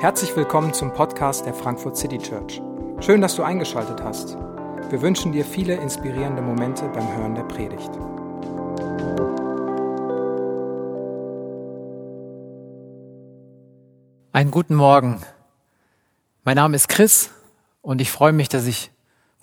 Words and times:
Herzlich 0.00 0.36
willkommen 0.36 0.72
zum 0.72 0.92
Podcast 0.92 1.46
der 1.46 1.52
Frankfurt 1.52 1.96
City 1.96 2.18
Church. 2.18 2.62
Schön, 3.00 3.20
dass 3.20 3.34
du 3.34 3.42
eingeschaltet 3.42 4.02
hast. 4.02 4.36
Wir 4.88 5.02
wünschen 5.02 5.32
dir 5.32 5.44
viele 5.44 5.74
inspirierende 5.74 6.42
Momente 6.42 6.88
beim 6.88 7.16
Hören 7.16 7.34
der 7.34 7.42
Predigt. 7.42 7.90
Einen 14.32 14.50
guten 14.50 14.74
Morgen. 14.74 15.22
Mein 16.44 16.56
Name 16.56 16.76
ist 16.76 16.88
Chris 16.88 17.30
und 17.82 18.00
ich 18.00 18.12
freue 18.12 18.32
mich, 18.32 18.48
dass 18.48 18.66
ich 18.66 18.90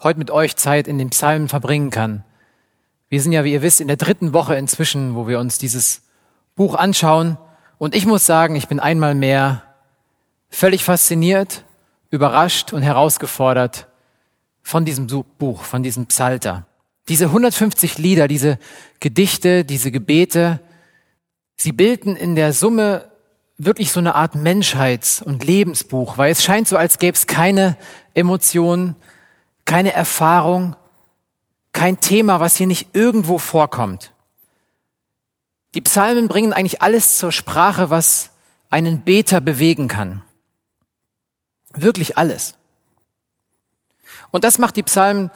heute 0.02 0.20
mit 0.20 0.32
euch 0.32 0.56
Zeit 0.56 0.88
in 0.88 0.98
den 0.98 1.10
Psalmen 1.10 1.50
verbringen 1.50 1.90
kann. 1.90 2.24
Wir 3.10 3.22
sind 3.22 3.32
ja, 3.32 3.44
wie 3.44 3.54
ihr 3.54 3.62
wisst, 3.62 3.82
in 3.82 3.88
der 3.88 3.98
dritten 3.98 4.34
Woche 4.34 4.56
inzwischen, 4.56 5.16
wo 5.16 5.28
wir 5.28 5.40
uns 5.40 5.58
dieses 5.58 6.04
Buch 6.56 6.76
anschauen. 6.76 7.38
Und 7.84 7.96
ich 7.96 8.06
muss 8.06 8.26
sagen, 8.26 8.56
ich 8.56 8.70
bin 8.70 8.80
einmal 8.80 9.14
mehr 9.14 9.62
völlig 10.50 10.86
fasziniert, 10.86 11.66
überrascht 12.12 12.72
und 12.72 12.82
herausgefordert 12.82 13.88
von 14.62 14.86
diesem 14.86 15.08
Buch, 15.38 15.64
von 15.64 15.84
diesem 15.84 16.06
Psalter. 16.06 16.66
Diese 17.10 17.26
150 17.26 17.98
Lieder, 17.98 18.30
diese 18.30 18.58
Gedichte, 19.02 19.66
diese 19.66 19.92
Gebete, 19.92 20.62
sie 21.58 21.74
bilden 21.74 22.16
in 22.16 22.38
der 22.38 22.54
Summe 22.54 23.12
wirklich 23.58 23.92
so 23.92 24.00
eine 24.00 24.16
Art 24.16 24.34
Menschheits- 24.34 25.22
und 25.22 25.44
Lebensbuch, 25.44 26.18
weil 26.18 26.32
es 26.32 26.42
scheint 26.42 26.70
so, 26.70 26.78
als 26.78 27.00
gäbe 27.00 27.18
es 27.18 27.28
keine 27.28 27.76
Emotionen, 28.14 28.96
keine 29.66 29.92
Erfahrung, 29.92 30.78
kein 31.74 32.00
Thema, 32.00 32.40
was 32.40 32.56
hier 32.56 32.68
nicht 32.68 32.96
irgendwo 32.96 33.40
vorkommt. 33.40 34.14
Die 35.74 35.82
Psalmen 35.82 36.28
bringen 36.28 36.54
eigentlich 36.54 36.82
alles 36.82 37.18
zur 37.18 37.32
Sprache, 37.32 37.90
was 37.90 38.30
einen 38.70 39.02
Beter 39.02 39.42
bewegen 39.42 39.88
kann. 39.88 40.22
Wirklich 41.74 42.18
alles. 42.18 42.56
Und 44.32 44.44
das 44.44 44.58
macht 44.58 44.76
die 44.76 44.84
Psalmen 44.84 45.32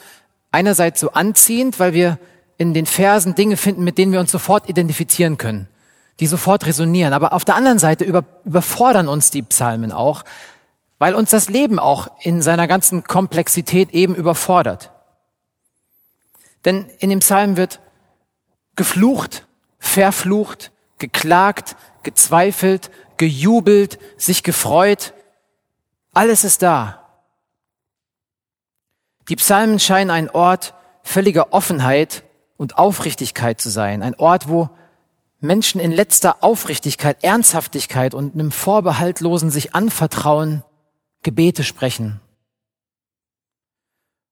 einerseits 0.51 0.99
so 0.99 1.11
anziehend, 1.11 1.79
weil 1.79 1.93
wir 1.93 2.19
in 2.57 2.73
den 2.73 2.85
Versen 2.85 3.35
Dinge 3.35 3.57
finden, 3.57 3.83
mit 3.83 3.97
denen 3.97 4.11
wir 4.11 4.19
uns 4.19 4.31
sofort 4.31 4.69
identifizieren 4.69 5.37
können, 5.37 5.67
die 6.19 6.27
sofort 6.27 6.65
resonieren. 6.65 7.13
Aber 7.13 7.33
auf 7.33 7.45
der 7.45 7.55
anderen 7.55 7.79
Seite 7.79 8.03
über, 8.03 8.23
überfordern 8.45 9.07
uns 9.07 9.31
die 9.31 9.43
Psalmen 9.43 9.91
auch, 9.91 10.23
weil 10.99 11.13
uns 11.13 11.29
das 11.29 11.49
Leben 11.49 11.79
auch 11.79 12.07
in 12.21 12.41
seiner 12.41 12.67
ganzen 12.67 13.03
Komplexität 13.03 13.91
eben 13.91 14.15
überfordert. 14.15 14.91
Denn 16.65 16.89
in 16.99 17.09
dem 17.09 17.19
Psalm 17.19 17.55
wird 17.55 17.79
geflucht, 18.75 19.46
verflucht, 19.79 20.71
geklagt, 20.97 21.75
gezweifelt, 22.03 22.89
gejubelt, 23.17 23.99
sich 24.17 24.43
gefreut, 24.43 25.13
alles 26.13 26.43
ist 26.43 26.61
da. 26.61 27.03
Die 29.29 29.35
Psalmen 29.35 29.79
scheinen 29.79 30.09
ein 30.09 30.29
Ort 30.29 30.73
völliger 31.03 31.53
Offenheit 31.53 32.23
und 32.57 32.77
Aufrichtigkeit 32.77 33.61
zu 33.61 33.69
sein. 33.69 34.01
Ein 34.01 34.15
Ort, 34.15 34.49
wo 34.49 34.69
Menschen 35.39 35.79
in 35.79 35.91
letzter 35.91 36.43
Aufrichtigkeit, 36.43 37.23
Ernsthaftigkeit 37.23 38.13
und 38.13 38.33
einem 38.33 38.51
vorbehaltlosen 38.51 39.51
sich 39.51 39.75
anvertrauen, 39.75 40.63
Gebete 41.23 41.63
sprechen. 41.63 42.19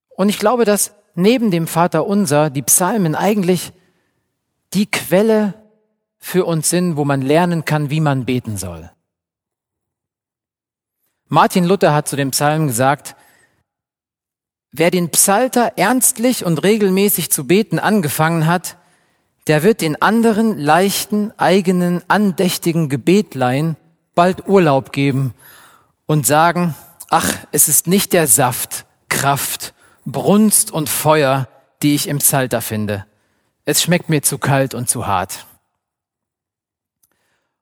Und 0.10 0.30
ich 0.30 0.40
glaube, 0.40 0.66
dass 0.66 0.94
neben 1.14 1.52
dem 1.52 1.68
Vater 1.68 2.08
unser 2.08 2.50
die 2.50 2.62
Psalmen 2.62 3.16
eigentlich 3.16 3.74
die 4.76 4.86
Quelle 4.92 5.54
für 6.20 6.46
uns 6.46 6.70
sind, 6.70 6.98
wo 6.98 7.06
man 7.06 7.22
lernen 7.22 7.66
kann, 7.66 7.90
wie 7.90 8.02
man 8.02 8.26
beten 8.26 8.58
soll. 8.58 8.92
Martin 11.28 11.66
Luther 11.66 11.94
hat 11.94 12.08
zu 12.08 12.16
dem 12.16 12.32
Psalm 12.32 12.68
gesagt, 12.68 13.16
wer 14.72 14.92
den 14.92 15.10
Psalter 15.10 15.74
ernstlich 15.78 16.46
und 16.46 16.62
regelmäßig 16.64 17.32
zu 17.32 17.48
beten 17.48 17.80
angefangen 17.80 18.46
hat, 18.46 18.78
der 19.48 19.64
wird 19.64 19.82
den 19.82 20.02
anderen 20.02 20.58
leichten, 20.58 21.32
eigenen, 21.38 22.04
andächtigen 22.10 22.90
Gebetlein 22.90 23.78
bald 24.14 24.48
Urlaub 24.48 24.92
geben 24.92 25.34
und 26.06 26.26
sagen, 26.26 26.76
ach, 27.10 27.32
es 27.52 27.68
ist 27.68 27.88
nicht 27.88 28.14
der 28.14 28.28
Saft, 28.28 28.86
Kraft, 29.08 29.74
Brunst 30.06 30.72
und 30.72 30.90
Feuer, 30.90 31.48
die 31.82 31.96
ich 31.96 32.08
im 32.08 32.18
Psalter 32.20 32.62
finde. 32.62 33.06
Es 33.66 33.82
schmeckt 33.82 34.10
mir 34.10 34.22
zu 34.22 34.38
kalt 34.38 34.76
und 34.76 34.88
zu 34.88 35.08
hart. 35.08 35.48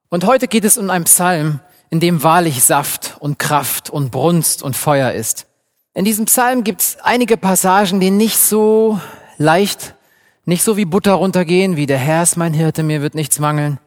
Und 0.10 0.26
heute 0.26 0.50
geht 0.50 0.66
es 0.66 0.78
um 0.78 0.90
einen 0.90 1.06
Psalm, 1.06 1.62
in 1.90 2.02
dem 2.02 2.24
wahrlich 2.24 2.64
Saft 2.64 3.16
und 3.20 3.40
Kraft 3.40 3.90
und 3.90 4.12
Brunst 4.12 4.62
und 4.62 4.76
Feuer 4.76 5.14
ist. 5.14 5.48
In 5.94 6.06
diesem 6.06 6.26
Psalm 6.26 6.64
gibt 6.64 6.82
es 6.82 6.98
einige 7.02 7.38
Passagen, 7.38 8.00
die 8.00 8.12
nicht 8.12 8.38
so 8.38 9.00
leicht, 9.38 9.96
nicht 10.44 10.64
so 10.64 10.76
wie 10.76 10.86
Butter 10.86 11.14
runtergehen, 11.14 11.78
wie 11.78 11.86
der 11.86 12.00
Herr 12.00 12.24
ist 12.24 12.36
mein 12.36 12.54
Hirte, 12.54 12.84
mir 12.84 13.02
wird 13.02 13.16
nichts 13.16 13.40
mangeln. 13.40 13.80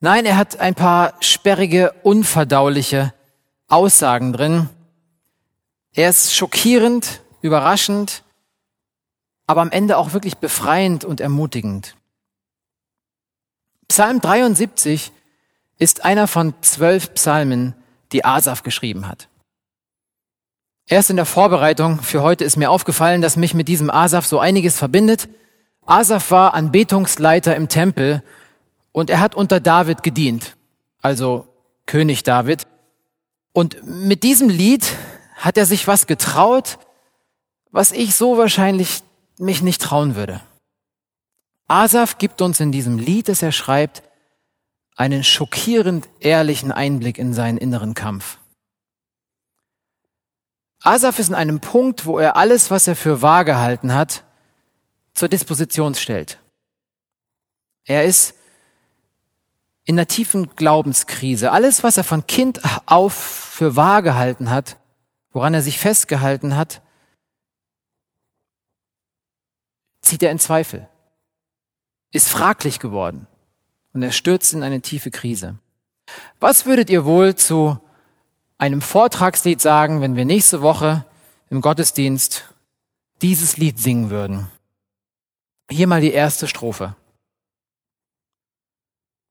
Nein, 0.00 0.24
er 0.26 0.36
hat 0.36 0.60
ein 0.60 0.74
paar 0.74 1.14
sperrige, 1.20 1.92
unverdauliche 2.04 3.12
Aussagen 3.66 4.32
drin. 4.32 4.68
Er 5.92 6.08
ist 6.08 6.34
schockierend, 6.34 7.20
überraschend, 7.42 8.22
aber 9.48 9.62
am 9.62 9.70
Ende 9.70 9.96
auch 9.96 10.12
wirklich 10.12 10.36
befreiend 10.36 11.04
und 11.04 11.20
ermutigend. 11.20 11.96
Psalm 13.88 14.20
73 14.20 15.10
ist 15.78 16.04
einer 16.04 16.28
von 16.28 16.54
zwölf 16.60 17.14
Psalmen, 17.14 17.74
die 18.12 18.26
Asaf 18.26 18.62
geschrieben 18.62 19.08
hat. 19.08 19.28
Erst 20.86 21.08
in 21.08 21.16
der 21.16 21.24
Vorbereitung 21.24 22.02
für 22.02 22.22
heute 22.22 22.44
ist 22.44 22.56
mir 22.56 22.70
aufgefallen, 22.70 23.22
dass 23.22 23.36
mich 23.36 23.54
mit 23.54 23.68
diesem 23.68 23.90
Asaf 23.90 24.26
so 24.26 24.38
einiges 24.38 24.76
verbindet. 24.76 25.28
Asaf 25.86 26.30
war 26.30 26.52
Anbetungsleiter 26.52 27.56
im 27.56 27.68
Tempel 27.68 28.22
und 28.92 29.08
er 29.08 29.20
hat 29.20 29.34
unter 29.34 29.60
David 29.60 30.02
gedient, 30.02 30.56
also 31.00 31.46
König 31.86 32.22
David. 32.22 32.66
Und 33.54 33.82
mit 33.86 34.24
diesem 34.24 34.50
Lied 34.50 34.86
hat 35.36 35.56
er 35.56 35.64
sich 35.64 35.86
was 35.86 36.06
getraut, 36.06 36.78
was 37.70 37.92
ich 37.92 38.14
so 38.14 38.36
wahrscheinlich 38.36 39.02
mich 39.38 39.62
nicht 39.62 39.80
trauen 39.80 40.14
würde. 40.14 40.40
Asaf 41.66 42.18
gibt 42.18 42.40
uns 42.40 42.60
in 42.60 42.72
diesem 42.72 42.98
Lied, 42.98 43.28
das 43.28 43.42
er 43.42 43.52
schreibt, 43.52 44.02
einen 44.96 45.22
schockierend 45.22 46.08
ehrlichen 46.18 46.72
Einblick 46.72 47.18
in 47.18 47.34
seinen 47.34 47.58
inneren 47.58 47.94
Kampf. 47.94 48.38
Asaf 50.82 51.18
ist 51.18 51.28
in 51.28 51.34
einem 51.34 51.60
Punkt, 51.60 52.06
wo 52.06 52.18
er 52.18 52.36
alles, 52.36 52.70
was 52.70 52.86
er 52.88 52.96
für 52.96 53.22
wahr 53.22 53.44
gehalten 53.44 53.94
hat, 53.94 54.24
zur 55.14 55.28
Disposition 55.28 55.94
stellt. 55.94 56.38
Er 57.84 58.04
ist 58.04 58.34
in 59.84 59.98
einer 59.98 60.06
tiefen 60.06 60.54
Glaubenskrise. 60.54 61.50
Alles, 61.50 61.82
was 61.82 61.96
er 61.96 62.04
von 62.04 62.26
Kind 62.26 62.60
auf 62.86 63.14
für 63.14 63.74
wahr 63.74 64.02
gehalten 64.02 64.50
hat, 64.50 64.76
woran 65.32 65.54
er 65.54 65.62
sich 65.62 65.78
festgehalten 65.78 66.56
hat, 66.56 66.82
zieht 70.08 70.22
er 70.22 70.30
in 70.30 70.38
Zweifel, 70.38 70.88
ist 72.12 72.28
fraglich 72.28 72.80
geworden 72.80 73.26
und 73.92 74.02
er 74.02 74.12
stürzt 74.12 74.54
in 74.54 74.62
eine 74.62 74.80
tiefe 74.80 75.10
Krise. 75.10 75.58
Was 76.40 76.66
würdet 76.66 76.88
ihr 76.90 77.04
wohl 77.04 77.34
zu 77.34 77.78
einem 78.56 78.80
Vortragslied 78.80 79.60
sagen, 79.60 80.00
wenn 80.00 80.16
wir 80.16 80.24
nächste 80.24 80.62
Woche 80.62 81.04
im 81.50 81.60
Gottesdienst 81.60 82.52
dieses 83.20 83.56
Lied 83.56 83.78
singen 83.78 84.10
würden? 84.10 84.48
Hier 85.70 85.86
mal 85.86 86.00
die 86.00 86.12
erste 86.12 86.48
Strophe. 86.48 86.96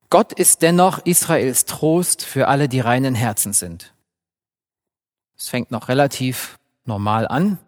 Gott 0.10 0.32
ist 0.32 0.62
dennoch 0.62 1.00
Israels 1.06 1.66
Trost 1.66 2.24
für 2.24 2.48
alle, 2.48 2.70
die 2.70 2.80
reinen 2.80 3.16
Herzens 3.16 3.60
sind. 3.60 3.94
Es 5.36 5.50
fängt 5.50 5.72
noch 5.72 5.90
relativ 5.90 6.58
normal 6.86 7.28
an. 7.28 7.60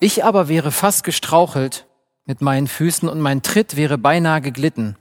Ich 0.00 0.24
aber 0.24 0.48
wäre 0.48 0.72
fast 0.72 1.04
gestrauchelt, 1.04 1.86
mit 2.26 2.40
meinen 2.40 2.68
Füßen 2.68 3.08
und 3.08 3.20
mein 3.20 3.42
Tritt 3.42 3.76
wäre 3.76 3.98
beinahe 3.98 4.40
geglitten. 4.40 4.96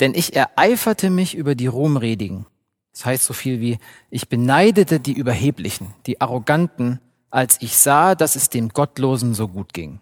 Denn 0.00 0.14
ich 0.14 0.34
ereiferte 0.34 1.10
mich 1.10 1.34
über 1.34 1.54
die 1.54 1.66
Ruhmredigen. 1.66 2.46
Das 2.92 3.06
heißt 3.06 3.24
so 3.24 3.32
viel 3.32 3.60
wie, 3.60 3.78
ich 4.10 4.28
beneidete 4.28 5.00
die 5.00 5.12
Überheblichen, 5.12 5.94
die 6.06 6.20
Arroganten, 6.20 7.00
als 7.30 7.56
ich 7.60 7.76
sah, 7.76 8.14
dass 8.14 8.36
es 8.36 8.50
dem 8.50 8.68
Gottlosen 8.68 9.34
so 9.34 9.48
gut 9.48 9.72
ging. 9.72 10.00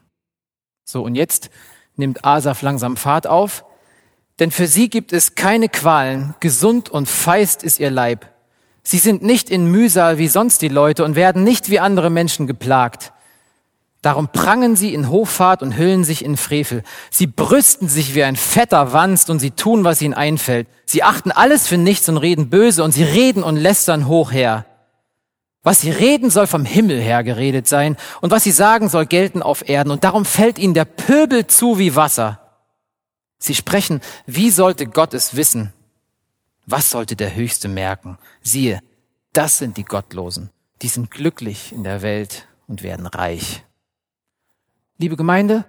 So, 0.84 1.02
und 1.02 1.14
jetzt 1.14 1.50
nimmt 1.96 2.25
Asaf 2.25 2.62
langsam 2.62 2.96
Fahrt 2.96 3.26
auf, 3.26 3.64
denn 4.40 4.50
für 4.50 4.66
sie 4.66 4.88
gibt 4.88 5.12
es 5.12 5.34
keine 5.34 5.69
Qualen, 5.69 6.34
gesund 6.40 6.88
und 6.88 7.08
feist 7.08 7.62
ist 7.62 7.78
ihr 7.78 7.90
Leib. 7.90 8.26
Sie 8.82 8.98
sind 8.98 9.22
nicht 9.22 9.50
in 9.50 9.70
Mühsal 9.70 10.19
wie 10.19 10.28
sonst 10.28 10.62
die 10.62 10.69
Leute 10.69 11.04
und 11.04 11.14
werden 11.14 11.44
nicht 11.44 11.70
wie 11.70 11.78
andere 11.78 12.10
Menschen 12.10 12.46
geplagt. 12.46 13.12
Darum 14.02 14.29
prangen 14.29 14.76
sie 14.76 14.94
in 14.94 15.11
Hochfahrt 15.11 15.62
und 15.62 15.76
hüllen 15.76 16.05
sich 16.05 16.25
in 16.25 16.38
Frevel. 16.38 16.82
Sie 17.11 17.26
brüsten 17.26 17.88
sich 17.88 18.14
wie 18.14 18.25
ein 18.25 18.37
fetter 18.37 18.94
Wanst 18.94 19.29
und 19.29 19.41
sie 19.41 19.50
tun, 19.50 19.85
was 19.85 20.00
ihnen 20.00 20.14
einfällt. 20.14 20.69
Sie 20.87 21.02
achten 21.02 21.31
alles 21.31 21.69
für 21.69 21.76
nichts 21.76 22.08
und 22.08 22.17
reden 22.17 22.49
böse 22.49 22.82
und 22.82 22.93
sie 22.93 23.02
reden 23.02 23.43
und 23.43 23.56
lästern 23.56 24.06
hoch 24.06 24.32
her. 24.32 24.64
Was 25.62 25.82
sie 25.82 25.91
reden, 25.91 26.31
soll 26.31 26.47
vom 26.47 26.64
Himmel 26.64 26.99
her 26.99 27.23
geredet 27.23 27.69
sein 27.69 27.99
und 28.23 28.31
was 28.31 28.44
sie 28.44 28.50
sagen, 28.50 28.88
soll 28.88 29.05
gelten 29.05 29.43
auf 29.43 29.69
Erden 29.69 29.91
und 29.91 30.05
darum 30.05 30.25
fällt 30.25 30.58
ihnen 30.58 30.73
der 30.73 30.87
Pöbel 30.87 31.46
zu 31.46 31.79
wie 31.79 31.94
Wasser. 31.94 32.41
Sie 33.38 33.55
sprechen, 33.55 34.00
wie 34.26 34.50
sollte 34.50 34.87
Gott 34.87 35.12
es 35.12 35.37
wissen? 35.37 35.75
Was 36.64 36.91
sollte 36.91 37.17
der 37.17 37.35
Höchste 37.35 37.69
merken? 37.69 38.17
Siehe, 38.41 38.81
das 39.35 39.58
sind 39.58 39.76
die 39.76 39.85
Gottlosen. 39.85 40.50
Die 40.81 40.88
sind 40.88 41.11
glücklich 41.11 41.73
in 41.73 41.85
der 41.85 42.00
Welt 42.00 42.49
und 42.67 42.82
werden 42.82 43.06
reich. 43.06 43.64
Liebe 45.00 45.17
Gemeinde, 45.17 45.64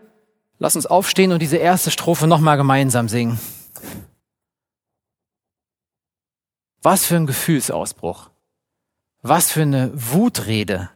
lass 0.60 0.76
uns 0.76 0.86
aufstehen 0.86 1.32
und 1.32 1.42
diese 1.42 1.56
erste 1.56 1.90
Strophe 1.90 2.28
nochmal 2.28 2.58
gemeinsam 2.58 3.08
singen. 3.08 3.40
Was 6.82 7.06
für 7.06 7.16
ein 7.16 7.28
Gefühlsausbruch. 7.28 8.30
Was 9.22 9.50
für 9.50 9.62
eine 9.62 9.90
Wutrede. 9.94 10.90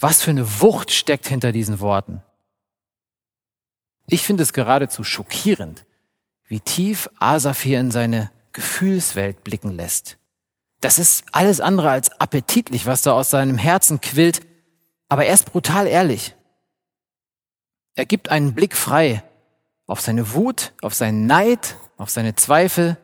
Was 0.00 0.20
für 0.20 0.32
eine 0.32 0.60
Wucht 0.60 0.90
steckt 0.90 1.28
hinter 1.28 1.52
diesen 1.52 1.78
Worten. 1.78 2.24
Ich 4.08 4.22
finde 4.22 4.42
es 4.42 4.52
geradezu 4.52 5.04
schockierend, 5.04 5.86
wie 6.48 6.58
tief 6.58 7.08
Asaf 7.20 7.60
hier 7.60 7.78
in 7.78 7.92
seine 7.92 8.32
Gefühlswelt 8.50 9.44
blicken 9.44 9.70
lässt. 9.70 10.18
Das 10.80 10.98
ist 10.98 11.24
alles 11.30 11.60
andere 11.60 11.90
als 11.90 12.10
appetitlich, 12.20 12.86
was 12.86 13.02
da 13.02 13.12
aus 13.12 13.30
seinem 13.30 13.58
Herzen 13.58 14.00
quillt, 14.00 14.40
aber 15.08 15.26
er 15.26 15.34
ist 15.34 15.52
brutal 15.52 15.86
ehrlich. 15.86 16.34
Er 18.00 18.06
gibt 18.06 18.30
einen 18.30 18.54
Blick 18.54 18.76
frei 18.76 19.22
auf 19.86 20.00
seine 20.00 20.32
Wut, 20.32 20.72
auf 20.80 20.94
seinen 20.94 21.26
Neid, 21.26 21.76
auf 21.98 22.08
seine 22.08 22.34
Zweifel. 22.34 22.96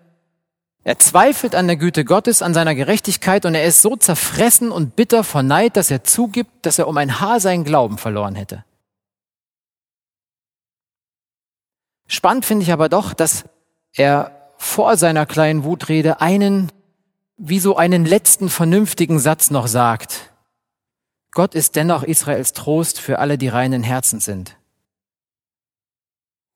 Er 0.85 0.99
zweifelt 0.99 1.55
an 1.55 1.67
der 1.67 1.77
Güte 1.77 2.07
Gottes, 2.07 2.41
an 2.41 2.55
seiner 2.55 2.75
Gerechtigkeit 2.75 3.45
und 3.45 3.55
er 3.55 3.65
ist 3.65 3.83
so 3.83 3.97
zerfressen 3.97 4.73
und 4.73 4.97
bitter 4.97 5.23
vor 5.23 5.43
Neid, 5.43 5.77
dass 5.77 5.91
er 5.91 6.03
zugibt, 6.03 6.65
dass 6.65 6.79
er 6.79 6.89
um 6.89 6.97
ein 6.97 7.21
Haar 7.21 7.41
seinen 7.41 7.65
Glauben 7.65 7.99
verloren 7.99 8.37
hätte. 8.37 8.65
Spannend 12.07 12.47
finde 12.47 12.63
ich 12.63 12.73
aber 12.73 12.89
doch, 12.89 13.13
dass 13.13 13.45
er 13.93 14.51
vor 14.57 14.97
seiner 14.97 15.27
kleinen 15.27 15.63
Wutrede 15.65 16.23
einen, 16.23 16.73
wie 17.37 17.59
so 17.59 17.77
einen 17.77 18.07
letzten 18.07 18.49
vernünftigen 18.49 19.19
Satz 19.19 19.51
noch 19.51 19.67
sagt. 19.67 20.33
Gott 21.33 21.55
ist 21.55 21.77
dennoch 21.77 22.03
Israels 22.03 22.55
Trost 22.55 22.99
für 22.99 23.19
alle, 23.19 23.37
die 23.37 23.49
reinen 23.49 23.83
Herzen 23.83 24.21
sind. 24.21 24.57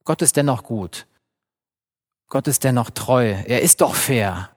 Gott 0.04 0.22
ist 0.22 0.36
dennoch 0.36 0.62
gut. 0.62 1.06
Gott 2.28 2.46
ist 2.46 2.64
dennoch 2.64 2.90
treu. 2.90 3.30
Er 3.46 3.62
ist 3.62 3.80
doch 3.80 3.94
fair. 3.94 4.50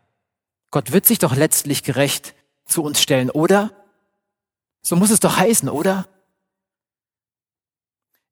Gott 0.72 0.92
wird 0.92 1.06
sich 1.06 1.20
doch 1.20 1.36
letztlich 1.36 1.84
gerecht 1.84 2.36
zu 2.66 2.84
uns 2.84 3.02
stellen, 3.02 3.30
oder? 3.30 3.72
So 4.82 4.96
muss 4.96 5.10
es 5.12 5.20
doch 5.20 5.38
heißen, 5.38 5.70
oder? 5.70 6.08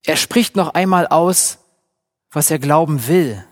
Er 0.03 0.17
spricht 0.17 0.55
noch 0.55 0.73
einmal 0.73 1.07
aus, 1.07 1.59
was 2.31 2.49
er 2.49 2.59
glauben 2.59 3.07
will. 3.07 3.43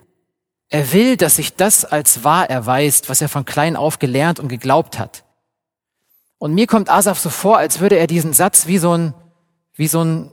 Er 0.70 0.92
will, 0.94 1.18
dass 1.18 1.36
sich 1.36 1.56
das 1.56 1.86
als 1.86 2.24
wahr 2.24 2.50
erweist, 2.50 3.10
was 3.10 3.22
er 3.22 3.30
von 3.30 3.46
klein 3.46 3.76
auf 3.76 4.00
gelernt 4.00 4.40
und 4.40 4.48
geglaubt 4.48 5.00
hat. 5.00 5.24
Und 6.38 6.54
mir 6.54 6.68
kommt 6.68 6.90
Asaf 6.90 7.20
so 7.20 7.30
vor, 7.30 7.58
als 7.58 7.80
würde 7.80 7.98
er 7.98 8.08
diesen 8.08 8.34
Satz 8.34 8.68
wie 8.68 8.78
so 8.78 8.96
ein, 8.96 9.14
wie 9.74 9.88
so 9.88 10.04
ein 10.04 10.32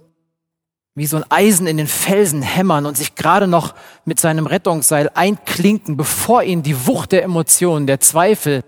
wie 0.96 1.06
so 1.06 1.18
ein 1.18 1.30
Eisen 1.30 1.66
in 1.66 1.76
den 1.76 1.86
Felsen 1.86 2.40
hämmern 2.40 2.86
und 2.86 2.96
sich 2.96 3.14
gerade 3.14 3.46
noch 3.46 3.74
mit 4.06 4.18
seinem 4.18 4.46
Rettungsseil 4.46 5.10
einklinken, 5.14 5.96
bevor 5.96 6.42
ihn 6.42 6.62
die 6.62 6.86
Wucht 6.86 7.12
der 7.12 7.22
Emotionen, 7.22 7.86
der 7.86 8.00
Zweifel, 8.00 8.64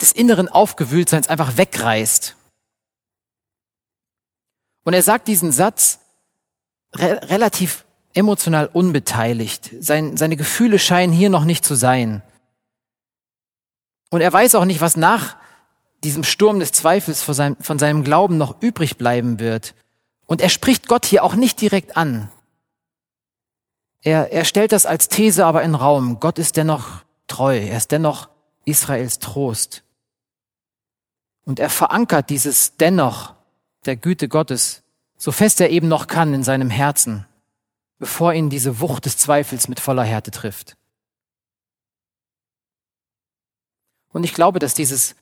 des 0.00 0.12
inneren 0.12 0.48
Aufgewühltseins 0.48 1.28
einfach 1.28 1.56
wegreißt. 1.56 2.36
Und 4.84 4.94
er 4.94 5.02
sagt 5.02 5.28
diesen 5.28 5.52
Satz 5.52 5.98
re 6.94 7.20
relativ 7.28 7.84
emotional 8.14 8.70
unbeteiligt. 8.72 9.70
Sein, 9.80 10.16
seine 10.16 10.36
Gefühle 10.36 10.78
scheinen 10.78 11.12
hier 11.12 11.30
noch 11.30 11.44
nicht 11.44 11.64
zu 11.64 11.74
sein. 11.74 12.22
Und 14.10 14.20
er 14.20 14.32
weiß 14.32 14.54
auch 14.54 14.64
nicht, 14.64 14.80
was 14.80 14.96
nach 14.96 15.36
diesem 16.04 16.24
Sturm 16.24 16.60
des 16.60 16.72
Zweifels 16.72 17.22
von 17.22 17.34
seinem, 17.34 17.56
von 17.60 17.78
seinem 17.78 18.04
Glauben 18.04 18.38
noch 18.38 18.62
übrig 18.62 18.96
bleiben 18.96 19.38
wird. 19.40 19.74
Und 20.30 20.40
er 20.40 20.48
spricht 20.48 20.86
Gott 20.86 21.06
hier 21.06 21.24
auch 21.24 21.34
nicht 21.34 21.60
direkt 21.60 21.96
an. 21.96 22.30
Er, 24.00 24.30
er 24.30 24.44
stellt 24.44 24.70
das 24.70 24.86
als 24.86 25.08
These 25.08 25.44
aber 25.44 25.64
in 25.64 25.74
Raum. 25.74 26.20
Gott 26.20 26.38
ist 26.38 26.56
dennoch 26.56 27.02
treu. 27.26 27.58
Er 27.58 27.76
ist 27.76 27.90
dennoch 27.90 28.28
Israels 28.64 29.18
Trost. 29.18 29.82
Und 31.44 31.58
er 31.58 31.68
verankert 31.68 32.30
dieses 32.30 32.76
dennoch 32.76 33.34
der 33.86 33.96
Güte 33.96 34.28
Gottes, 34.28 34.84
so 35.16 35.32
fest 35.32 35.60
er 35.60 35.70
eben 35.70 35.88
noch 35.88 36.06
kann 36.06 36.32
in 36.32 36.44
seinem 36.44 36.70
Herzen, 36.70 37.26
bevor 37.98 38.32
ihn 38.32 38.50
diese 38.50 38.78
Wucht 38.78 39.06
des 39.06 39.16
Zweifels 39.16 39.66
mit 39.66 39.80
voller 39.80 40.04
Härte 40.04 40.30
trifft. 40.30 40.76
Und 44.12 44.22
ich 44.22 44.32
glaube, 44.32 44.60
dass 44.60 44.74
dieses, 44.74 45.16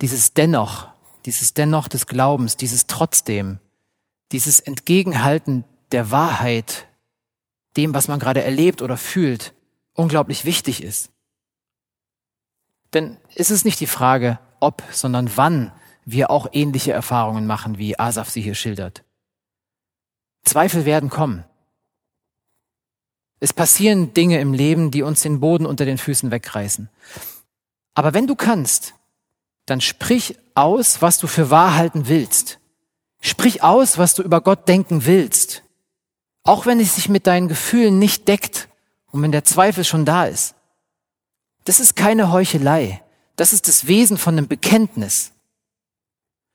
dieses 0.00 0.32
dennoch, 0.32 0.88
dieses 1.26 1.52
dennoch 1.52 1.88
des 1.88 2.06
Glaubens, 2.06 2.56
dieses 2.56 2.86
trotzdem, 2.86 3.60
dieses 4.32 4.60
Entgegenhalten 4.60 5.64
der 5.92 6.10
Wahrheit, 6.10 6.88
dem, 7.76 7.94
was 7.94 8.08
man 8.08 8.18
gerade 8.18 8.42
erlebt 8.42 8.82
oder 8.82 8.96
fühlt, 8.96 9.54
unglaublich 9.92 10.44
wichtig 10.44 10.82
ist. 10.82 11.10
Denn 12.92 13.18
es 13.34 13.50
ist 13.50 13.64
nicht 13.64 13.80
die 13.80 13.86
Frage, 13.86 14.38
ob, 14.60 14.82
sondern 14.90 15.36
wann 15.36 15.72
wir 16.04 16.30
auch 16.30 16.48
ähnliche 16.52 16.92
Erfahrungen 16.92 17.46
machen, 17.46 17.78
wie 17.78 17.98
Asaf 17.98 18.30
sie 18.30 18.40
hier 18.40 18.54
schildert. 18.54 19.04
Zweifel 20.44 20.84
werden 20.84 21.10
kommen. 21.10 21.44
Es 23.40 23.52
passieren 23.52 24.14
Dinge 24.14 24.40
im 24.40 24.54
Leben, 24.54 24.90
die 24.90 25.02
uns 25.02 25.20
den 25.20 25.40
Boden 25.40 25.66
unter 25.66 25.84
den 25.84 25.98
Füßen 25.98 26.30
wegreißen. 26.30 26.88
Aber 27.94 28.14
wenn 28.14 28.26
du 28.26 28.34
kannst, 28.34 28.94
dann 29.66 29.80
sprich 29.80 30.38
aus, 30.54 31.02
was 31.02 31.18
du 31.18 31.26
für 31.26 31.50
wahr 31.50 31.76
halten 31.76 32.08
willst. 32.08 32.60
Sprich 33.20 33.62
aus, 33.62 33.98
was 33.98 34.14
du 34.14 34.22
über 34.22 34.40
Gott 34.40 34.68
denken 34.68 35.06
willst. 35.06 35.62
Auch 36.42 36.66
wenn 36.66 36.80
es 36.80 36.94
sich 36.94 37.08
mit 37.08 37.26
deinen 37.26 37.48
Gefühlen 37.48 37.98
nicht 37.98 38.28
deckt 38.28 38.68
und 39.10 39.22
wenn 39.22 39.32
der 39.32 39.44
Zweifel 39.44 39.84
schon 39.84 40.04
da 40.04 40.26
ist. 40.26 40.54
Das 41.64 41.80
ist 41.80 41.96
keine 41.96 42.30
Heuchelei. 42.30 43.02
Das 43.34 43.52
ist 43.52 43.68
das 43.68 43.86
Wesen 43.86 44.16
von 44.16 44.38
einem 44.38 44.48
Bekenntnis. 44.48 45.32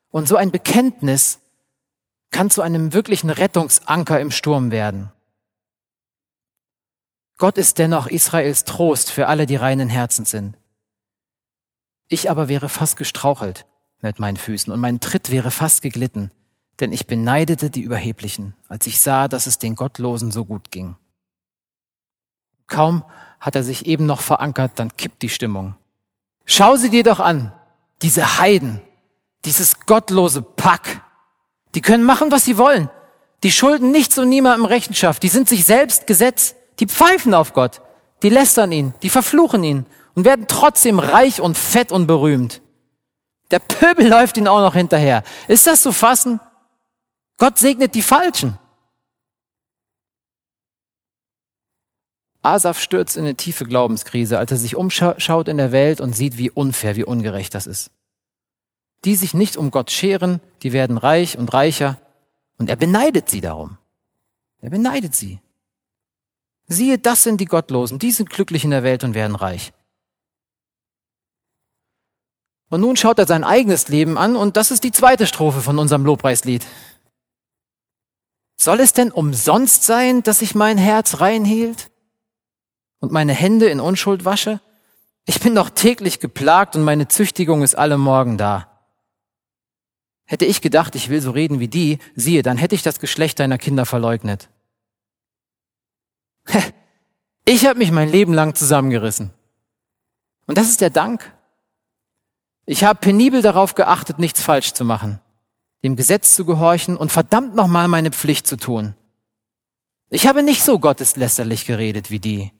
Und 0.09 0.27
so 0.27 0.35
ein 0.35 0.51
Bekenntnis 0.51 1.39
kann 2.31 2.49
zu 2.49 2.61
einem 2.61 2.93
wirklichen 2.93 3.29
Rettungsanker 3.29 4.19
im 4.19 4.31
Sturm 4.31 4.71
werden. 4.71 5.11
Gott 7.37 7.57
ist 7.57 7.79
dennoch 7.79 8.07
Israels 8.07 8.65
Trost 8.65 9.11
für 9.11 9.27
alle, 9.27 9.45
die 9.45 9.55
reinen 9.55 9.89
Herzen 9.89 10.25
sind. 10.25 10.57
Ich 12.07 12.29
aber 12.29 12.49
wäre 12.49 12.69
fast 12.69 12.97
gestrauchelt 12.97 13.65
mit 14.01 14.19
meinen 14.19 14.37
Füßen 14.37 14.71
und 14.71 14.79
mein 14.79 14.99
Tritt 14.99 15.31
wäre 15.31 15.51
fast 15.51 15.81
geglitten, 15.81 16.31
denn 16.81 16.91
ich 16.91 17.07
beneidete 17.07 17.69
die 17.69 17.81
Überheblichen, 17.81 18.55
als 18.67 18.87
ich 18.87 18.99
sah, 18.99 19.27
dass 19.27 19.47
es 19.47 19.59
den 19.59 19.75
Gottlosen 19.75 20.31
so 20.31 20.45
gut 20.45 20.71
ging. 20.71 20.95
Kaum 22.67 23.03
hat 23.39 23.55
er 23.55 23.63
sich 23.63 23.85
eben 23.85 24.05
noch 24.05 24.21
verankert, 24.21 24.73
dann 24.75 24.95
kippt 24.97 25.21
die 25.21 25.29
Stimmung. 25.29 25.75
Schau 26.45 26.75
sie 26.75 26.89
dir 26.89 27.03
doch 27.03 27.19
an, 27.19 27.53
diese 28.01 28.39
Heiden, 28.39 28.81
dieses 29.45 29.81
gottlose 29.85 30.41
Pack. 30.41 31.01
Die 31.75 31.81
können 31.81 32.03
machen, 32.03 32.31
was 32.31 32.45
sie 32.45 32.57
wollen. 32.57 32.89
Die 33.43 33.51
schulden 33.51 33.91
nichts 33.91 34.17
und 34.17 34.29
niemandem 34.29 34.65
Rechenschaft. 34.65 35.23
Die 35.23 35.29
sind 35.29 35.49
sich 35.49 35.65
selbst 35.65 36.07
Gesetz. 36.07 36.55
Die 36.79 36.87
pfeifen 36.87 37.33
auf 37.33 37.53
Gott. 37.53 37.81
Die 38.23 38.29
lästern 38.29 38.71
ihn. 38.71 38.93
Die 39.01 39.09
verfluchen 39.09 39.63
ihn 39.63 39.85
und 40.13 40.25
werden 40.25 40.45
trotzdem 40.47 40.99
reich 40.99 41.41
und 41.41 41.57
fett 41.57 41.91
und 41.91 42.07
berühmt. 42.07 42.61
Der 43.49 43.59
Pöbel 43.59 44.07
läuft 44.09 44.37
ihnen 44.37 44.47
auch 44.47 44.61
noch 44.61 44.75
hinterher. 44.75 45.23
Ist 45.47 45.67
das 45.67 45.81
zu 45.81 45.91
fassen? 45.91 46.39
Gott 47.41 47.57
segnet 47.57 47.95
die 47.95 48.03
Falschen. 48.03 48.59
Asaf 52.43 52.79
stürzt 52.79 53.17
in 53.17 53.23
eine 53.23 53.33
tiefe 53.33 53.65
Glaubenskrise, 53.65 54.37
als 54.37 54.51
er 54.51 54.57
sich 54.57 54.75
umschaut 54.75 55.47
in 55.47 55.57
der 55.57 55.71
Welt 55.71 56.01
und 56.01 56.15
sieht, 56.15 56.37
wie 56.37 56.51
unfair, 56.51 56.95
wie 56.97 57.03
ungerecht 57.03 57.55
das 57.55 57.65
ist. 57.65 57.89
Die 59.05 59.15
sich 59.15 59.33
nicht 59.33 59.57
um 59.57 59.71
Gott 59.71 59.89
scheren, 59.89 60.39
die 60.61 60.71
werden 60.71 60.99
reich 60.99 61.35
und 61.35 61.51
reicher 61.51 61.99
und 62.59 62.69
er 62.69 62.75
beneidet 62.75 63.27
sie 63.27 63.41
darum. 63.41 63.79
Er 64.59 64.69
beneidet 64.69 65.15
sie. 65.15 65.39
Siehe, 66.67 66.99
das 66.99 67.23
sind 67.23 67.41
die 67.41 67.45
Gottlosen, 67.45 67.97
die 67.97 68.11
sind 68.11 68.29
glücklich 68.29 68.65
in 68.65 68.69
der 68.69 68.83
Welt 68.83 69.03
und 69.03 69.15
werden 69.15 69.35
reich. 69.35 69.73
Und 72.69 72.81
nun 72.81 72.97
schaut 72.97 73.17
er 73.17 73.25
sein 73.25 73.43
eigenes 73.43 73.87
Leben 73.87 74.19
an 74.19 74.35
und 74.35 74.57
das 74.57 74.69
ist 74.69 74.83
die 74.83 74.91
zweite 74.91 75.25
Strophe 75.25 75.61
von 75.61 75.79
unserem 75.79 76.05
Lobpreislied. 76.05 76.67
Soll 78.61 78.79
es 78.79 78.93
denn 78.93 79.11
umsonst 79.11 79.85
sein, 79.85 80.21
dass 80.21 80.43
ich 80.43 80.53
mein 80.53 80.77
Herz 80.77 81.19
reinhielt 81.19 81.89
und 82.99 83.11
meine 83.11 83.33
Hände 83.33 83.65
in 83.65 83.79
Unschuld 83.79 84.23
wasche? 84.23 84.61
Ich 85.25 85.39
bin 85.39 85.55
doch 85.55 85.71
täglich 85.71 86.19
geplagt 86.19 86.75
und 86.75 86.83
meine 86.83 87.07
Züchtigung 87.07 87.63
ist 87.63 87.73
alle 87.73 87.97
Morgen 87.97 88.37
da. 88.37 88.69
Hätte 90.25 90.45
ich 90.45 90.61
gedacht, 90.61 90.93
ich 90.93 91.09
will 91.09 91.21
so 91.21 91.31
reden 91.31 91.59
wie 91.59 91.69
die, 91.69 91.97
siehe, 92.15 92.43
dann 92.43 92.55
hätte 92.55 92.75
ich 92.75 92.83
das 92.83 92.99
Geschlecht 92.99 93.39
deiner 93.39 93.57
Kinder 93.57 93.87
verleugnet. 93.87 94.47
Ich 97.45 97.65
habe 97.65 97.79
mich 97.79 97.91
mein 97.91 98.11
Leben 98.11 98.33
lang 98.35 98.53
zusammengerissen. 98.53 99.31
Und 100.45 100.59
das 100.59 100.69
ist 100.69 100.81
der 100.81 100.91
Dank. 100.91 101.35
Ich 102.67 102.83
habe 102.83 102.99
penibel 102.99 103.41
darauf 103.41 103.73
geachtet, 103.73 104.19
nichts 104.19 104.43
falsch 104.43 104.73
zu 104.73 104.85
machen, 104.85 105.19
dem 105.83 105.95
Gesetz 105.95 106.35
zu 106.35 106.45
gehorchen 106.45 106.97
und 106.97 107.11
verdammt 107.11 107.55
nochmal 107.55 107.87
meine 107.87 108.11
Pflicht 108.11 108.47
zu 108.47 108.57
tun. 108.57 108.95
Ich 110.09 110.27
habe 110.27 110.43
nicht 110.43 110.63
so 110.63 110.79
gotteslästerlich 110.79 111.65
geredet 111.65 112.11
wie 112.11 112.19
die. 112.19 112.51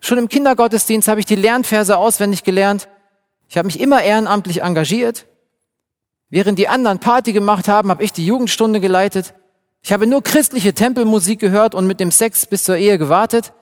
Schon 0.00 0.18
im 0.18 0.28
Kindergottesdienst 0.28 1.08
habe 1.08 1.20
ich 1.20 1.26
die 1.26 1.36
Lernverse 1.36 1.96
auswendig 1.96 2.44
gelernt. 2.44 2.88
Ich 3.48 3.56
habe 3.56 3.66
mich 3.66 3.80
immer 3.80 4.02
ehrenamtlich 4.02 4.62
engagiert. 4.62 5.26
Während 6.28 6.58
die 6.58 6.68
anderen 6.68 6.98
Party 6.98 7.32
gemacht 7.32 7.68
haben, 7.68 7.90
habe 7.90 8.02
ich 8.02 8.12
die 8.12 8.26
Jugendstunde 8.26 8.80
geleitet. 8.80 9.34
Ich 9.82 9.92
habe 9.92 10.06
nur 10.06 10.22
christliche 10.22 10.74
Tempelmusik 10.74 11.38
gehört 11.38 11.74
und 11.74 11.86
mit 11.86 12.00
dem 12.00 12.10
Sex 12.10 12.46
bis 12.46 12.64
zur 12.64 12.76
Ehe 12.76 12.98
gewartet. 12.98 13.52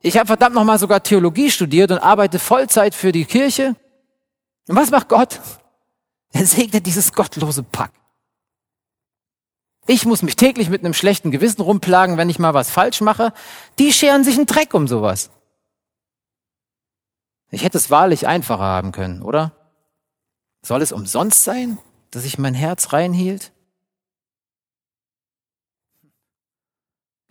Ich 0.00 0.18
habe 0.18 0.26
verdammt 0.26 0.54
nochmal 0.54 0.78
sogar 0.78 1.02
Theologie 1.02 1.50
studiert 1.50 1.90
und 1.90 1.98
arbeite 1.98 2.38
Vollzeit 2.38 2.94
für 2.94 3.10
die 3.10 3.24
Kirche. 3.24 3.74
Und 4.68 4.76
was 4.76 4.90
macht 4.90 5.08
Gott? 5.08 5.40
Er 6.34 6.46
segnet 6.46 6.84
dieses 6.84 7.12
gottlose 7.12 7.62
Pack. 7.62 7.92
Ich 9.86 10.04
muss 10.04 10.22
mich 10.22 10.34
täglich 10.34 10.68
mit 10.68 10.84
einem 10.84 10.92
schlechten 10.92 11.30
Gewissen 11.30 11.62
rumplagen, 11.62 12.16
wenn 12.16 12.28
ich 12.28 12.40
mal 12.40 12.54
was 12.54 12.70
falsch 12.70 13.00
mache. 13.00 13.32
Die 13.78 13.92
scheren 13.92 14.24
sich 14.24 14.34
einen 14.34 14.46
Dreck 14.46 14.74
um 14.74 14.88
sowas. 14.88 15.30
Ich 17.50 17.62
hätte 17.62 17.78
es 17.78 17.88
wahrlich 17.88 18.26
einfacher 18.26 18.64
haben 18.64 18.90
können, 18.90 19.22
oder? 19.22 19.52
Soll 20.62 20.82
es 20.82 20.90
umsonst 20.90 21.44
sein, 21.44 21.78
dass 22.10 22.24
ich 22.24 22.36
mein 22.36 22.54
Herz 22.54 22.92
reinhielt? 22.92 23.52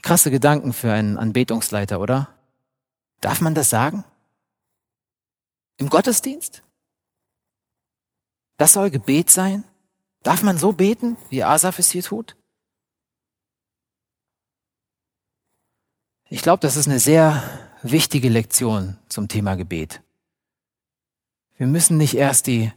Krasse 0.01 0.31
Gedanken 0.31 0.71
für 0.71 0.93
einen 0.93 1.17
Anbetungsleiter, 1.17 1.99
oder? 1.99 2.29
Darf 3.19 3.41
man 3.41 3.53
das 3.53 3.69
sagen? 3.69 4.05
Im 5.77 5.89
Gottesdienst? 5.89 6.63
Das 8.63 8.71
soll 8.71 8.91
Gebet 8.91 9.29
sein? 9.29 9.65
Darf 10.21 10.41
man 10.41 10.57
so 10.57 10.71
beten, 10.71 11.17
wie 11.29 11.43
Asaf 11.43 11.79
es 11.79 11.89
hier 11.91 12.01
tut? 12.01 12.37
Ich 16.29 16.41
glaube, 16.43 16.61
das 16.61 16.77
ist 16.77 16.87
eine 16.87 17.01
sehr 17.01 17.43
wichtige 17.81 18.29
Lektion 18.29 18.95
zum 19.09 19.27
Thema 19.27 19.55
Gebet. 19.55 20.01
Wir 21.57 21.67
müssen 21.67 21.97
nicht 21.97 22.15
erst 22.15 22.47
die, 22.47 22.71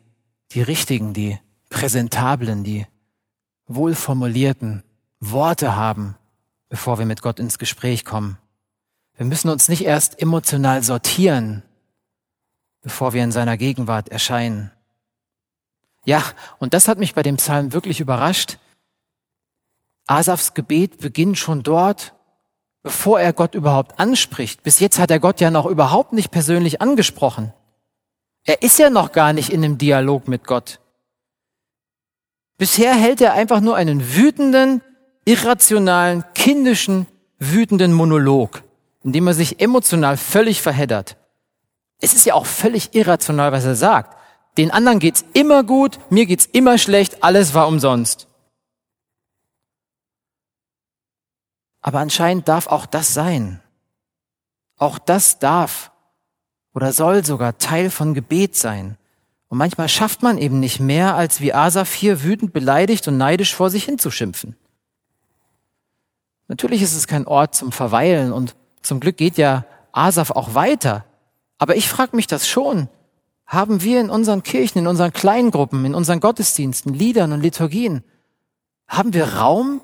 die 0.50 0.62
richtigen, 0.62 1.14
die 1.14 1.38
präsentablen, 1.70 2.64
die 2.64 2.88
wohlformulierten 3.68 4.82
Worte 5.20 5.76
haben, 5.76 6.16
bevor 6.68 6.98
wir 6.98 7.06
mit 7.06 7.22
Gott 7.22 7.38
ins 7.38 7.58
Gespräch 7.58 8.04
kommen. 8.04 8.38
Wir 9.14 9.26
müssen 9.26 9.50
uns 9.50 9.68
nicht 9.68 9.84
erst 9.84 10.20
emotional 10.20 10.82
sortieren, 10.82 11.62
bevor 12.80 13.12
wir 13.12 13.22
in 13.22 13.30
seiner 13.30 13.56
Gegenwart 13.56 14.08
erscheinen. 14.08 14.72
Ja, 16.06 16.22
und 16.58 16.72
das 16.72 16.88
hat 16.88 16.98
mich 16.98 17.14
bei 17.14 17.22
dem 17.22 17.36
Psalm 17.36 17.72
wirklich 17.72 18.00
überrascht. 18.00 18.58
Asafs 20.06 20.54
Gebet 20.54 20.98
beginnt 20.98 21.36
schon 21.36 21.64
dort, 21.64 22.14
bevor 22.82 23.20
er 23.20 23.32
Gott 23.32 23.56
überhaupt 23.56 23.98
anspricht. 23.98 24.62
Bis 24.62 24.78
jetzt 24.78 25.00
hat 25.00 25.10
er 25.10 25.18
Gott 25.18 25.40
ja 25.40 25.50
noch 25.50 25.66
überhaupt 25.66 26.12
nicht 26.12 26.30
persönlich 26.30 26.80
angesprochen. 26.80 27.52
Er 28.44 28.62
ist 28.62 28.78
ja 28.78 28.88
noch 28.88 29.10
gar 29.10 29.32
nicht 29.32 29.50
in 29.50 29.64
einem 29.64 29.78
Dialog 29.78 30.28
mit 30.28 30.44
Gott. 30.44 30.78
Bisher 32.56 32.94
hält 32.94 33.20
er 33.20 33.34
einfach 33.34 33.60
nur 33.60 33.74
einen 33.74 34.14
wütenden, 34.14 34.82
irrationalen, 35.24 36.24
kindischen, 36.34 37.06
wütenden 37.40 37.92
Monolog, 37.92 38.62
in 39.02 39.12
dem 39.12 39.26
er 39.26 39.34
sich 39.34 39.60
emotional 39.60 40.16
völlig 40.16 40.62
verheddert. 40.62 41.16
Es 42.00 42.14
ist 42.14 42.24
ja 42.24 42.34
auch 42.34 42.46
völlig 42.46 42.94
irrational, 42.94 43.50
was 43.50 43.64
er 43.64 43.74
sagt. 43.74 44.15
Den 44.56 44.70
anderen 44.70 44.98
geht's 44.98 45.24
immer 45.32 45.64
gut, 45.64 45.98
mir 46.10 46.26
geht's 46.26 46.46
immer 46.46 46.78
schlecht, 46.78 47.22
alles 47.22 47.54
war 47.54 47.68
umsonst. 47.68 48.26
Aber 51.82 52.00
anscheinend 52.00 52.48
darf 52.48 52.66
auch 52.66 52.86
das 52.86 53.14
sein. 53.14 53.60
Auch 54.76 54.98
das 54.98 55.38
darf 55.38 55.92
oder 56.74 56.92
soll 56.92 57.24
sogar 57.24 57.56
Teil 57.56 57.90
von 57.90 58.12
Gebet 58.12 58.54
sein. 58.54 58.98
Und 59.48 59.56
manchmal 59.56 59.88
schafft 59.88 60.22
man 60.22 60.36
eben 60.36 60.60
nicht 60.60 60.80
mehr, 60.80 61.14
als 61.14 61.40
wie 61.40 61.54
Asaf 61.54 61.94
hier 61.94 62.22
wütend 62.22 62.52
beleidigt 62.52 63.08
und 63.08 63.16
neidisch 63.16 63.54
vor 63.54 63.70
sich 63.70 63.84
hinzuschimpfen. 63.84 64.56
Natürlich 66.48 66.82
ist 66.82 66.94
es 66.94 67.06
kein 67.06 67.26
Ort 67.26 67.54
zum 67.54 67.72
Verweilen 67.72 68.32
und 68.32 68.56
zum 68.82 69.00
Glück 69.00 69.16
geht 69.16 69.38
ja 69.38 69.64
Asaf 69.92 70.30
auch 70.32 70.54
weiter. 70.54 71.04
Aber 71.58 71.76
ich 71.76 71.88
frage 71.88 72.14
mich 72.14 72.26
das 72.26 72.46
schon. 72.46 72.88
Haben 73.46 73.82
wir 73.82 74.00
in 74.00 74.10
unseren 74.10 74.42
Kirchen, 74.42 74.80
in 74.80 74.86
unseren 74.86 75.12
Kleingruppen, 75.12 75.84
in 75.84 75.94
unseren 75.94 76.20
Gottesdiensten, 76.20 76.92
Liedern 76.92 77.32
und 77.32 77.40
Liturgien, 77.40 78.02
haben 78.88 79.14
wir 79.14 79.34
Raum 79.34 79.80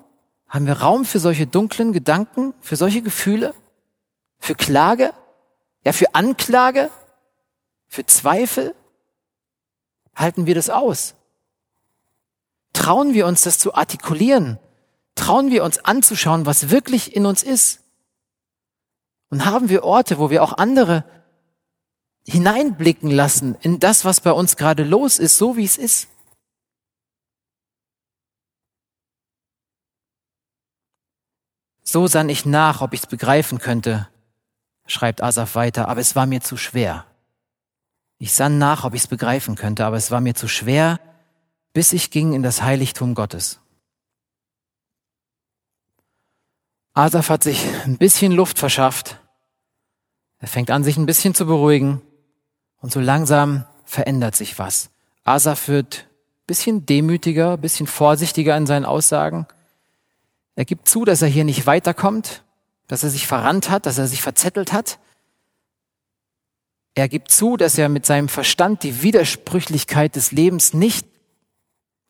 haben 0.53 0.67
wir 0.67 0.81
Raum 0.81 1.07
für 1.07 1.19
solche 1.19 1.47
dunklen 1.47 1.95
Gedanken, 1.95 2.53
für 2.61 2.77
solche 2.77 3.01
Gefühle, 3.01 3.55
für 4.39 4.55
Klage, 4.55 5.15
ja, 5.83 5.93
für 5.93 6.15
Anklage, 6.15 6.91
für 7.89 8.05
Zweifel? 8.05 8.75
Halten 10.15 10.45
wir 10.45 10.55
das 10.55 10.69
aus? 10.69 11.15
Trauen 12.75 13.15
wir 13.15 13.27
uns 13.27 13.41
das 13.41 13.59
zu 13.59 13.73
artikulieren? 13.73 14.59
Trauen 15.15 15.51
wir 15.51 15.65
uns 15.65 15.83
anzuschauen, 15.83 16.45
was 16.45 16.69
wirklich 16.69 17.17
in 17.17 17.25
uns 17.25 17.43
ist? 17.43 17.81
Und 19.31 19.47
haben 19.47 19.71
wir 19.71 19.85
Orte, 19.85 20.19
wo 20.19 20.29
wir 20.29 20.43
auch 20.43 20.53
andere 20.53 21.03
hineinblicken 22.27 23.11
lassen 23.11 23.57
in 23.63 23.81
das, 23.81 24.05
was 24.05 24.21
bei 24.21 24.33
uns 24.33 24.57
gerade 24.57 24.85
los 24.85 25.19
ist, 25.19 25.39
so 25.39 25.57
wie 25.57 25.65
es 25.65 25.77
ist? 25.77 26.09
So 31.83 32.07
sann 32.07 32.29
ich 32.29 32.47
nach, 32.47 32.81
ob 32.81 32.95
ich's 32.95 33.07
begreifen 33.07 33.59
könnte, 33.59 34.09
schreibt 34.87 35.23
Asaf 35.23 35.55
weiter, 35.55 35.89
aber 35.89 36.01
es 36.01 36.17
war 36.17 36.27
mir 36.27 36.41
zu 36.41 36.57
schwer. 36.57 37.07
Ich 38.19 38.35
sann 38.35 38.59
nach, 38.59 38.85
ob 38.85 38.95
ich's 38.95 39.09
begreifen 39.09 39.57
könnte, 39.57 39.85
aber 39.85 39.97
es 39.97 40.11
war 40.11 40.21
mir 40.21 40.35
zu 40.35 40.49
schwer, 40.49 41.01
bis 41.73 41.93
ich 41.93 42.11
ging 42.11 42.33
in 42.33 42.43
das 42.43 42.63
Heiligtum 42.63 43.15
Gottes. 43.15 43.59
Asaf 46.95 47.31
hat 47.31 47.43
sich 47.43 47.65
ein 47.85 47.99
bisschen 47.99 48.33
Luft 48.33 48.59
verschafft. 48.59 49.19
Er 50.39 50.49
fängt 50.49 50.71
an, 50.71 50.85
sich 50.85 50.97
ein 50.97 51.07
bisschen 51.07 51.35
zu 51.35 51.47
beruhigen. 51.47 52.03
Und 52.83 52.93
so 52.93 53.01
langsam 53.01 53.65
verändert 53.85 54.37
sich 54.37 54.59
was. 54.59 54.91
Asaf 55.25 55.69
wird 55.69 56.09
bisschen 56.47 56.85
demütiger, 56.85 57.57
bisschen 57.57 57.87
vorsichtiger 57.87 58.57
in 58.57 58.67
seinen 58.67 58.85
Aussagen. 58.85 59.47
Er 60.57 60.65
gibt 60.65 60.89
zu, 60.89 61.05
dass 61.05 61.23
er 61.23 61.29
hier 61.29 61.45
nicht 61.45 61.67
weiterkommt, 61.67 62.43
dass 62.89 63.05
er 63.05 63.11
sich 63.11 63.27
verrannt 63.27 63.71
hat, 63.71 63.87
dass 63.87 63.99
er 63.99 64.09
sich 64.09 64.21
verzettelt 64.21 64.73
hat. 64.73 64.99
Er 66.95 67.09
gibt 67.09 67.31
zu, 67.31 67.57
dass 67.57 67.79
er 67.79 67.89
mit 67.89 68.05
seinem 68.05 68.29
Verstand 68.29 68.83
die 68.83 69.03
Widersprüchlichkeit 69.03 70.17
des 70.17 70.33
Lebens 70.33 70.75
nicht 70.75 71.07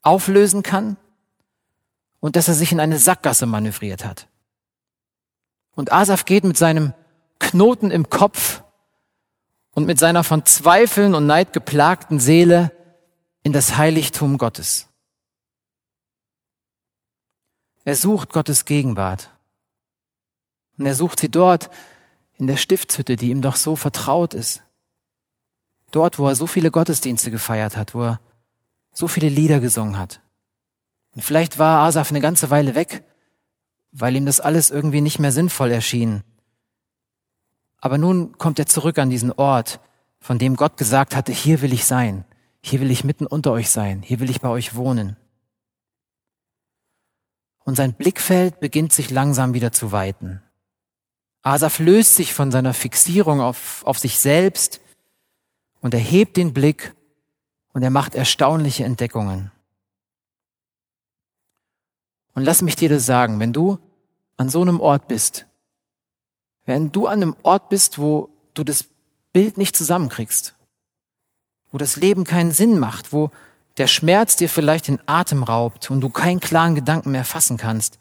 auflösen 0.01 0.63
kann 0.63 0.97
und 2.19 2.35
dass 2.35 2.49
er 2.49 2.55
sich 2.55 2.73
in 2.73 2.81
eine 2.81 2.99
Sackgasse 2.99 3.47
manövriert 3.47 4.05
hat. 4.05 4.27
Und 5.75 5.93
Asaf 5.93 6.25
geht 6.25 6.45
mit 6.45 6.57
seinem 6.57 6.95
Knoten 7.39 7.91
im 7.91 8.09
Kopf 8.11 8.62
und 9.75 9.87
mit 9.87 9.99
seiner 9.99 10.25
von 10.25 10.45
Zweifeln 10.45 11.15
und 11.15 11.27
Neid 11.27 11.53
geplagten 11.53 12.21
Seele 12.21 12.73
in 13.43 13.53
das 13.53 13.77
Heiligtum 13.77 14.39
Gottes. 14.39 14.89
Er 17.85 17.97
sucht 17.97 18.33
Gottes 18.33 18.65
Gegenwart. 18.65 19.31
Und 20.79 20.87
er 20.87 20.95
sucht 20.95 21.21
sie 21.21 21.29
dort 21.29 21.71
in 22.39 22.47
der 22.47 22.57
Stiftshütte, 22.57 23.17
die 23.17 23.31
ihm 23.31 23.43
doch 23.43 23.57
so 23.57 23.77
vertraut 23.77 24.35
ist. 24.35 24.63
Dort, 25.91 26.19
wo 26.19 26.29
er 26.29 26.35
so 26.35 26.47
viele 26.47 26.71
Gottesdienste 26.71 27.31
gefeiert 27.31 27.77
hat, 27.77 27.95
wo 27.95 28.03
er 28.03 28.21
so 28.93 29.09
viele 29.09 29.29
Lieder 29.29 29.61
gesungen 29.61 29.99
hat. 29.99 30.21
Und 31.15 31.23
vielleicht 31.23 31.59
war 31.59 31.87
Asaf 31.87 32.11
eine 32.11 32.21
ganze 32.21 32.51
Weile 32.51 32.75
weg, 32.75 33.05
weil 33.91 34.17
ihm 34.17 34.27
das 34.27 34.41
alles 34.41 34.71
irgendwie 34.71 35.03
nicht 35.03 35.19
mehr 35.19 35.33
sinnvoll 35.33 35.71
erschien. 35.71 36.23
Aber 37.83 37.99
nun 37.99 38.39
kommt 38.39 38.59
er 38.59 38.67
zurück 38.67 38.99
an 38.99 39.11
diesen 39.11 39.33
Ort, 39.33 39.79
von 40.21 40.39
dem 40.39 40.57
Gott 40.57 40.79
gesagt 40.79 41.15
hatte, 41.15 41.33
hier 41.33 41.61
will 41.61 41.75
ich 41.75 41.85
sein, 41.85 42.25
hier 42.63 42.81
will 42.81 42.91
ich 42.91 43.05
mitten 43.05 43.27
unter 43.27 43.53
euch 43.53 43.69
sein, 43.69 44.01
hier 44.01 44.21
will 44.21 44.31
ich 44.31 44.41
bei 44.41 44.49
euch 44.49 44.75
wohnen. 44.75 45.17
und 47.65 47.77
sein 47.77 47.95
Blickfeld 47.95 48.61
beginnt 48.61 48.93
sich 48.93 49.11
langsam 49.11 49.55
wieder 49.55 49.73
zu 49.73 49.93
weiten. 49.93 50.43
Asaf 51.43 51.79
löst 51.79 52.17
sich 52.17 52.35
von 52.35 52.51
seiner 52.51 52.75
Fixierung 52.75 53.41
auf, 53.41 53.85
auf 53.85 53.99
sich 53.99 54.19
selbst 54.19 54.81
und 55.81 55.95
er 55.95 56.01
hebt 56.01 56.37
den 56.37 56.53
Blick 56.53 56.95
und 57.73 57.83
er 57.83 57.91
macht 57.91 58.15
erstaunliche 58.15 58.85
Entdeckungen. 58.85 59.51
Und 62.35 62.45
lass 62.45 62.63
mich 62.63 62.77
dir 62.77 62.89
das 62.89 63.07
sagen, 63.07 63.41
wenn 63.41 63.53
du 63.53 63.79
an 64.37 64.49
so 64.49 64.63
einem 64.63 64.81
Ort 64.81 65.09
bist, 65.09 65.47
wenn 66.65 66.93
du 66.93 67.07
an 67.07 67.23
einem 67.23 67.37
Ort 67.43 67.69
bist, 67.69 67.99
wo 67.99 68.29
du 68.55 68.65
das 68.65 68.85
Bild 69.33 69.59
nicht 69.59 69.77
zusammenkriegst, 69.77 70.55
wo 71.71 71.79
das 71.79 71.97
Leben 71.97 72.25
keinen 72.25 72.53
Sinn 72.53 72.79
macht, 72.79 73.13
wo 73.13 73.31
der 73.79 73.87
Schmerz 73.87 74.37
dir 74.37 74.49
vielleicht 74.49 74.89
den 74.89 75.01
Atem 75.07 75.43
raubt 75.43 75.91
und 75.91 76.01
du 76.01 76.11
keinen 76.11 76.41
klaren 76.41 76.75
Gedanken 76.75 77.13
mehr 77.13 77.25
fassen 77.25 77.57
kannst. 77.57 77.99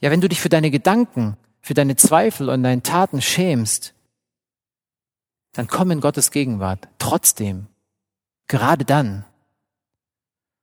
Ja, 0.00 0.10
wenn 0.10 0.20
du 0.20 0.28
dich 0.28 0.40
für 0.40 0.48
deine 0.48 0.70
Gedanken, 0.70 1.36
für 1.60 1.74
deine 1.74 1.96
Zweifel 1.96 2.50
und 2.50 2.62
deine 2.62 2.82
Taten 2.82 3.22
schämst, 3.22 3.94
dann 5.52 5.66
komm 5.66 5.90
in 5.90 6.00
Gottes 6.00 6.30
Gegenwart. 6.30 6.88
Trotzdem. 6.98 7.66
Gerade 8.48 8.84
dann. 8.84 9.24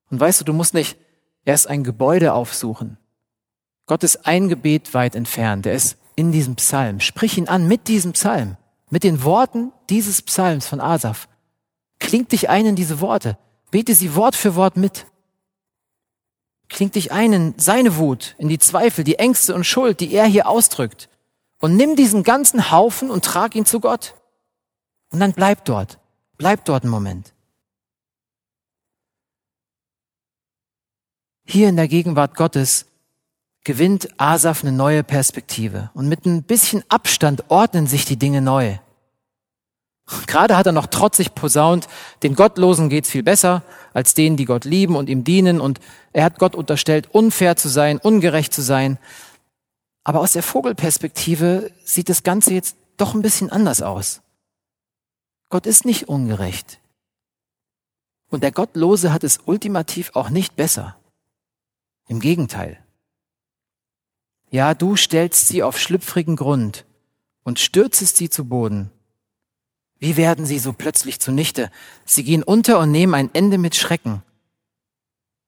Und 0.09 0.19
weißt 0.19 0.41
du, 0.41 0.45
du 0.45 0.53
musst 0.53 0.73
nicht 0.73 0.97
erst 1.43 1.67
ein 1.67 1.83
Gebäude 1.83 2.33
aufsuchen. 2.33 2.97
Gott 3.85 4.03
ist 4.03 4.25
ein 4.25 4.49
Gebet 4.49 4.93
weit 4.93 5.15
entfernt. 5.15 5.65
Er 5.65 5.73
ist 5.73 5.97
in 6.15 6.31
diesem 6.31 6.55
Psalm. 6.55 6.99
Sprich 6.99 7.37
ihn 7.37 7.47
an 7.47 7.67
mit 7.67 7.87
diesem 7.87 8.13
Psalm. 8.13 8.57
Mit 8.89 9.03
den 9.03 9.23
Worten 9.23 9.71
dieses 9.89 10.21
Psalms 10.21 10.67
von 10.67 10.79
Asaf. 10.79 11.27
Klingt 11.99 12.31
dich 12.31 12.49
ein 12.49 12.65
in 12.65 12.75
diese 12.75 13.01
Worte. 13.01 13.37
Bete 13.71 13.95
sie 13.95 14.15
Wort 14.15 14.35
für 14.35 14.55
Wort 14.55 14.77
mit. 14.77 15.05
Klingt 16.69 16.95
dich 16.95 17.11
ein 17.11 17.33
in 17.33 17.53
seine 17.57 17.97
Wut, 17.97 18.35
in 18.37 18.49
die 18.49 18.59
Zweifel, 18.59 19.03
die 19.03 19.19
Ängste 19.19 19.53
und 19.53 19.65
Schuld, 19.65 19.99
die 19.99 20.13
er 20.13 20.25
hier 20.25 20.47
ausdrückt. 20.47 21.09
Und 21.59 21.75
nimm 21.75 21.95
diesen 21.95 22.23
ganzen 22.23 22.71
Haufen 22.71 23.09
und 23.09 23.23
trag 23.23 23.55
ihn 23.55 23.65
zu 23.65 23.79
Gott. 23.79 24.15
Und 25.11 25.19
dann 25.19 25.33
bleib 25.33 25.65
dort. 25.65 25.99
Bleib 26.37 26.65
dort 26.65 26.83
einen 26.83 26.91
Moment. 26.91 27.33
Hier 31.45 31.69
in 31.69 31.75
der 31.75 31.87
Gegenwart 31.87 32.35
Gottes 32.35 32.87
gewinnt 33.65 34.09
Asaf 34.17 34.63
eine 34.63 34.71
neue 34.71 35.03
Perspektive. 35.03 35.89
Und 35.93 36.07
mit 36.07 36.25
ein 36.25 36.43
bisschen 36.43 36.83
Abstand 36.87 37.43
ordnen 37.49 37.87
sich 37.87 38.05
die 38.05 38.15
Dinge 38.15 38.41
neu. 38.41 38.77
Gerade 40.27 40.55
hat 40.55 40.67
er 40.67 40.71
noch 40.71 40.85
trotzig 40.85 41.33
posaunt, 41.33 41.87
den 42.21 42.35
Gottlosen 42.35 42.89
geht's 42.89 43.09
viel 43.09 43.23
besser 43.23 43.63
als 43.91 44.13
denen, 44.13 44.37
die 44.37 44.45
Gott 44.45 44.63
lieben 44.63 44.95
und 44.95 45.09
ihm 45.09 45.23
dienen. 45.23 45.59
Und 45.59 45.79
er 46.13 46.23
hat 46.23 46.37
Gott 46.37 46.55
unterstellt, 46.55 47.09
unfair 47.11 47.55
zu 47.55 47.67
sein, 47.67 47.97
ungerecht 47.97 48.53
zu 48.53 48.61
sein. 48.61 48.99
Aber 50.03 50.19
aus 50.19 50.33
der 50.33 50.43
Vogelperspektive 50.43 51.71
sieht 51.83 52.09
das 52.09 52.21
Ganze 52.21 52.53
jetzt 52.53 52.77
doch 52.97 53.15
ein 53.15 53.23
bisschen 53.23 53.49
anders 53.49 53.81
aus. 53.81 54.21
Gott 55.49 55.65
ist 55.65 55.85
nicht 55.85 56.07
ungerecht. 56.07 56.79
Und 58.29 58.43
der 58.43 58.51
Gottlose 58.51 59.11
hat 59.11 59.23
es 59.23 59.39
ultimativ 59.45 60.11
auch 60.13 60.29
nicht 60.29 60.55
besser. 60.55 60.97
Im 62.07 62.19
Gegenteil. 62.19 62.84
Ja, 64.55 64.73
du 64.73 64.95
stellst 64.95 65.47
sie 65.47 65.63
auf 65.63 65.77
schlüpfrigen 65.77 66.35
Grund 66.35 66.85
und 67.43 67.59
stürzest 67.59 68.17
sie 68.17 68.29
zu 68.29 68.45
Boden 68.45 68.91
wie 70.05 70.17
werden 70.17 70.45
sie 70.45 70.59
so 70.59 70.73
plötzlich 70.73 71.19
zunichte? 71.19 71.71
Sie 72.05 72.23
gehen 72.23 72.43
unter 72.43 72.79
und 72.79 72.91
nehmen 72.91 73.13
ein 73.13 73.29
Ende 73.33 73.57
mit 73.57 73.75
Schrecken. 73.75 74.23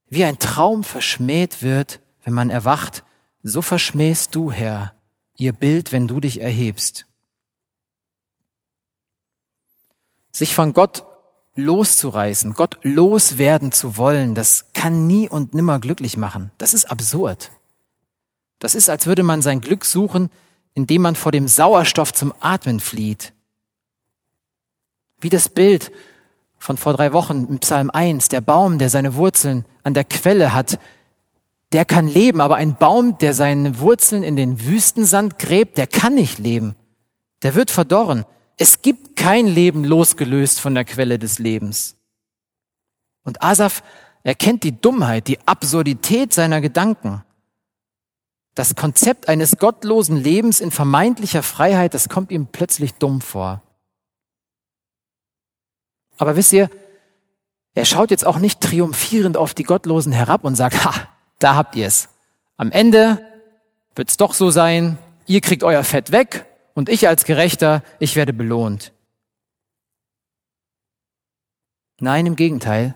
Wie 0.09 0.23
ein 0.23 0.39
Traum 0.39 0.83
verschmäht 0.83 1.61
wird, 1.61 1.99
wenn 2.23 2.33
man 2.33 2.49
erwacht, 2.49 3.03
so 3.43 3.61
verschmähst 3.61 4.33
du, 4.35 4.51
Herr, 4.51 4.95
ihr 5.35 5.53
Bild, 5.53 5.91
wenn 5.91 6.07
du 6.07 6.19
dich 6.19 6.41
erhebst. 6.41 7.05
Sich 10.31 10.55
von 10.55 10.73
Gott 10.73 11.05
loszureißen, 11.55 12.53
Gott 12.53 12.79
loswerden 12.83 13.71
zu 13.71 13.97
wollen, 13.97 14.33
das 14.33 14.71
kann 14.73 15.07
nie 15.07 15.27
und 15.27 15.53
nimmer 15.53 15.79
glücklich 15.79 16.15
machen. 16.15 16.51
Das 16.57 16.73
ist 16.73 16.85
absurd. 16.85 17.51
Das 18.59 18.75
ist, 18.75 18.89
als 18.89 19.05
würde 19.05 19.23
man 19.23 19.41
sein 19.41 19.61
Glück 19.61 19.85
suchen, 19.85 20.29
indem 20.73 21.01
man 21.01 21.15
vor 21.15 21.31
dem 21.31 21.47
Sauerstoff 21.47 22.13
zum 22.13 22.33
Atmen 22.39 22.79
flieht. 22.79 23.33
Wie 25.19 25.29
das 25.29 25.49
Bild 25.49 25.91
von 26.59 26.77
vor 26.77 26.93
drei 26.93 27.13
Wochen 27.13 27.47
im 27.49 27.59
Psalm 27.59 27.89
1, 27.89 28.29
der 28.29 28.41
Baum, 28.41 28.77
der 28.77 28.89
seine 28.89 29.15
Wurzeln 29.15 29.65
an 29.83 29.93
der 29.93 30.03
Quelle 30.03 30.53
hat, 30.53 30.79
der 31.71 31.85
kann 31.85 32.07
leben, 32.07 32.41
aber 32.41 32.55
ein 32.55 32.77
Baum, 32.77 33.17
der 33.17 33.33
seine 33.33 33.79
Wurzeln 33.79 34.23
in 34.23 34.35
den 34.35 34.65
Wüstensand 34.65 35.37
gräbt, 35.37 35.77
der 35.77 35.87
kann 35.87 36.15
nicht 36.15 36.39
leben. 36.39 36.75
Der 37.43 37.55
wird 37.55 37.71
verdorren. 37.71 38.25
Es 38.57 38.81
gibt 38.81 39.15
kein 39.15 39.47
Leben 39.47 39.83
losgelöst 39.83 40.59
von 40.59 40.73
der 40.73 40.85
Quelle 40.85 41.19
des 41.19 41.39
Lebens. 41.39 41.95
Und 43.23 43.43
Asaf 43.43 43.83
erkennt 44.23 44.63
die 44.63 44.79
Dummheit, 44.79 45.27
die 45.27 45.39
Absurdität 45.45 46.33
seiner 46.33 46.61
Gedanken. 46.61 47.23
Das 48.57 48.73
Konzept 48.73 49.29
eines 49.29 49.57
gottlosen 49.59 50.17
Lebens 50.17 50.61
in 50.61 50.71
vermeintlicher 50.71 51.43
Freiheit, 51.43 51.93
das 51.93 52.09
kommt 52.09 52.31
ihm 52.31 52.47
plötzlich 52.47 52.95
dumm 52.95 53.21
vor. 53.21 53.61
Aber 56.17 56.35
wisst 56.35 56.53
ihr, 56.53 56.71
er 57.75 57.85
schaut 57.85 58.09
jetzt 58.09 58.25
auch 58.25 58.39
nicht 58.39 58.59
triumphierend 58.59 59.37
auf 59.37 59.53
die 59.53 59.61
Gottlosen 59.61 60.11
herab 60.11 60.43
und 60.43 60.55
sagt, 60.55 60.83
ha, 60.83 61.07
da 61.37 61.53
habt 61.53 61.75
ihr 61.75 61.85
es. 61.85 62.09
Am 62.55 62.71
Ende 62.71 63.23
wird's 63.93 64.17
doch 64.17 64.33
so 64.33 64.49
sein, 64.49 64.97
ihr 65.27 65.41
kriegt 65.41 65.63
euer 65.63 65.83
Fett 65.83 66.11
weg 66.11 66.47
und 66.73 66.89
ich 66.89 67.07
als 67.07 67.25
Gerechter, 67.25 67.83
ich 67.99 68.15
werde 68.15 68.33
belohnt. 68.33 68.91
Nein, 71.99 72.25
im 72.25 72.35
Gegenteil. 72.35 72.95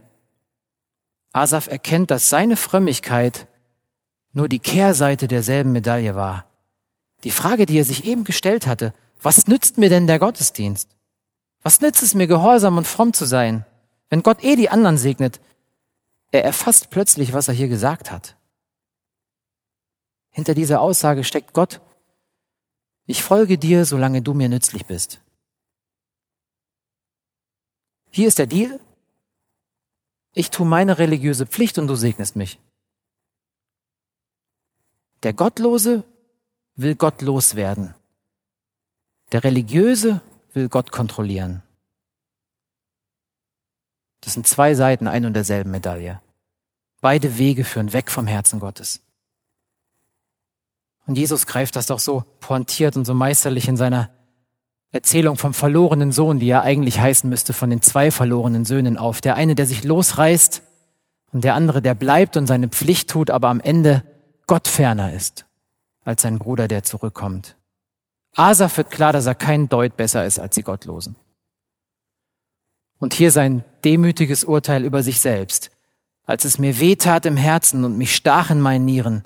Asaf 1.34 1.68
erkennt, 1.68 2.10
dass 2.10 2.30
seine 2.30 2.58
Frömmigkeit 2.58 3.46
nur 4.34 4.48
die 4.48 4.60
Kehrseite 4.60 5.28
derselben 5.28 5.72
Medaille 5.72 6.16
war. 6.16 6.46
Die 7.24 7.32
Frage, 7.32 7.66
die 7.66 7.78
er 7.78 7.86
sich 7.86 8.06
eben 8.06 8.24
gestellt 8.24 8.68
hatte, 8.68 8.94
was 9.22 9.48
nützt 9.48 9.78
mir 9.78 9.90
denn 9.90 10.08
der 10.08 10.20
Gottesdienst? 10.20 10.90
Was 11.62 11.82
nützt 11.82 12.02
es 12.02 12.14
mir, 12.16 12.28
gehorsam 12.28 12.78
und 12.78 12.88
fromm 12.88 13.14
zu 13.14 13.26
sein, 13.26 13.66
wenn 14.10 14.24
Gott 14.24 14.44
eh 14.44 14.56
die 14.56 14.70
anderen 14.70 14.98
segnet? 14.98 15.40
Er 16.32 16.44
erfasst 16.44 16.90
plötzlich, 16.90 17.34
was 17.34 17.48
er 17.48 17.54
hier 17.54 17.68
gesagt 17.68 18.10
hat. 18.10 18.36
Hinter 20.32 20.56
dieser 20.56 20.82
Aussage 20.82 21.24
steckt 21.24 21.54
Gott, 21.54 21.82
ich 23.06 23.24
folge 23.24 23.58
dir, 23.58 23.86
solange 23.86 24.22
du 24.22 24.34
mir 24.34 24.48
nützlich 24.48 24.86
bist. 24.86 25.20
Hier 28.10 28.28
ist 28.28 28.40
der 28.40 28.48
Deal. 28.48 28.80
Ich 30.34 30.50
tue 30.50 30.66
meine 30.66 30.98
religiöse 30.98 31.46
Pflicht 31.46 31.78
und 31.78 31.88
du 31.88 31.96
segnest 31.96 32.36
mich. 32.36 32.60
Der 35.24 35.34
Gottlose 35.34 36.04
will 36.76 36.96
gottlos 36.96 37.56
werden. 37.56 37.94
Der 39.32 39.44
Religiöse 39.44 40.22
will 40.54 40.68
Gott 40.68 40.92
kontrollieren. 40.92 41.62
Das 44.22 44.34
sind 44.34 44.48
zwei 44.48 44.76
Seiten 44.76 45.08
ein 45.08 45.26
und 45.26 45.34
derselben 45.34 45.72
Medaille. 45.72 46.22
Beide 47.02 47.38
Wege 47.38 47.64
führen 47.64 47.94
weg 47.94 48.12
vom 48.12 48.28
Herzen 48.28 48.60
Gottes. 48.60 49.02
Und 51.08 51.18
Jesus 51.18 51.48
greift 51.48 51.76
das 51.76 51.88
doch 51.88 52.00
so 52.00 52.24
pointiert 52.40 52.96
und 52.96 53.06
so 53.06 53.14
meisterlich 53.14 53.68
in 53.68 53.78
seiner 53.78 54.10
Erzählung 54.92 55.38
vom 55.38 55.54
verlorenen 55.54 56.12
Sohn, 56.12 56.40
die 56.40 56.48
ja 56.48 56.62
eigentlich 56.62 57.00
heißen 57.00 57.30
müsste, 57.30 57.54
von 57.54 57.70
den 57.70 57.82
zwei 57.82 58.12
verlorenen 58.12 58.66
Söhnen 58.66 58.98
auf. 58.98 59.22
Der 59.22 59.36
eine, 59.36 59.56
der 59.56 59.66
sich 59.66 59.84
losreißt 59.84 60.62
und 61.32 61.44
der 61.44 61.56
andere, 61.56 61.82
der 61.82 61.96
bleibt 61.96 62.38
und 62.38 62.46
seine 62.46 62.68
Pflicht 62.68 63.10
tut, 63.10 63.30
aber 63.30 63.48
am 63.48 63.62
Ende 63.62 64.04
Gott 64.52 64.68
ferner 64.68 65.14
ist 65.14 65.46
als 66.04 66.24
sein 66.24 66.38
Bruder, 66.38 66.68
der 66.68 66.84
zurückkommt. 66.84 67.56
Asaf 68.36 68.76
wird 68.76 68.92
klar, 68.92 69.14
dass 69.14 69.26
er 69.26 69.34
kein 69.34 69.70
Deut 69.70 69.96
besser 69.96 70.26
ist 70.26 70.40
als 70.40 70.56
die 70.56 70.62
Gottlosen. 70.62 71.16
Und 73.00 73.14
hier 73.14 73.32
sein 73.32 73.64
demütiges 73.86 74.44
Urteil 74.44 74.84
über 74.84 75.04
sich 75.04 75.22
selbst. 75.22 75.72
Als 76.26 76.44
es 76.44 76.60
mir 76.60 76.82
weh 76.82 76.98
tat 76.98 77.26
im 77.26 77.38
Herzen 77.38 77.86
und 77.86 77.98
mich 77.98 78.14
stach 78.14 78.50
in 78.50 78.60
meinen 78.60 78.84
Nieren, 78.84 79.24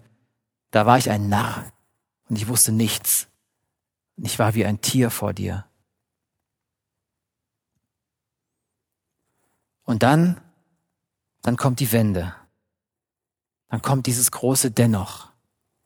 da 0.69 0.85
war 0.85 0.99
ich 0.99 1.09
ein 1.09 1.27
Narr 1.27 1.71
und 2.29 2.35
ich 2.35 2.47
wusste 2.47 2.71
nichts. 2.71 3.27
Ich 4.17 4.37
war 4.37 4.53
wie 4.53 4.65
ein 4.67 4.81
Tier 4.81 5.09
vor 5.09 5.33
dir. 5.33 5.65
Und 9.85 10.03
dann, 10.03 10.39
dann 11.41 11.57
kommt 11.57 11.79
die 11.79 11.91
Wende. 11.91 12.35
Dann 13.75 13.81
kommt 13.81 14.05
dieses 14.05 14.31
große 14.31 14.71
Dennoch, 14.71 15.27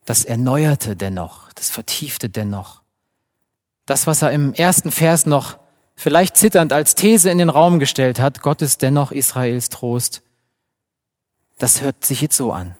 das 0.04 0.24
erneuerte 0.24 0.94
Dennoch, 0.94 1.52
das 1.54 1.70
vertiefte 1.70 2.28
Dennoch. 2.28 2.82
Das, 3.84 4.06
was 4.06 4.22
er 4.22 4.30
im 4.30 4.54
ersten 4.54 4.92
Vers 4.92 5.26
noch 5.26 5.58
vielleicht 5.96 6.36
zitternd 6.36 6.72
als 6.72 6.94
These 6.94 7.28
in 7.30 7.38
den 7.38 7.48
Raum 7.48 7.80
gestellt 7.80 8.20
hat, 8.20 8.42
Gott 8.42 8.62
ist 8.62 8.82
dennoch 8.82 9.10
Israels 9.10 9.70
Trost, 9.70 10.22
das 11.58 11.80
hört 11.80 12.04
sich 12.04 12.20
jetzt 12.20 12.36
so 12.36 12.52
an. 12.52 12.76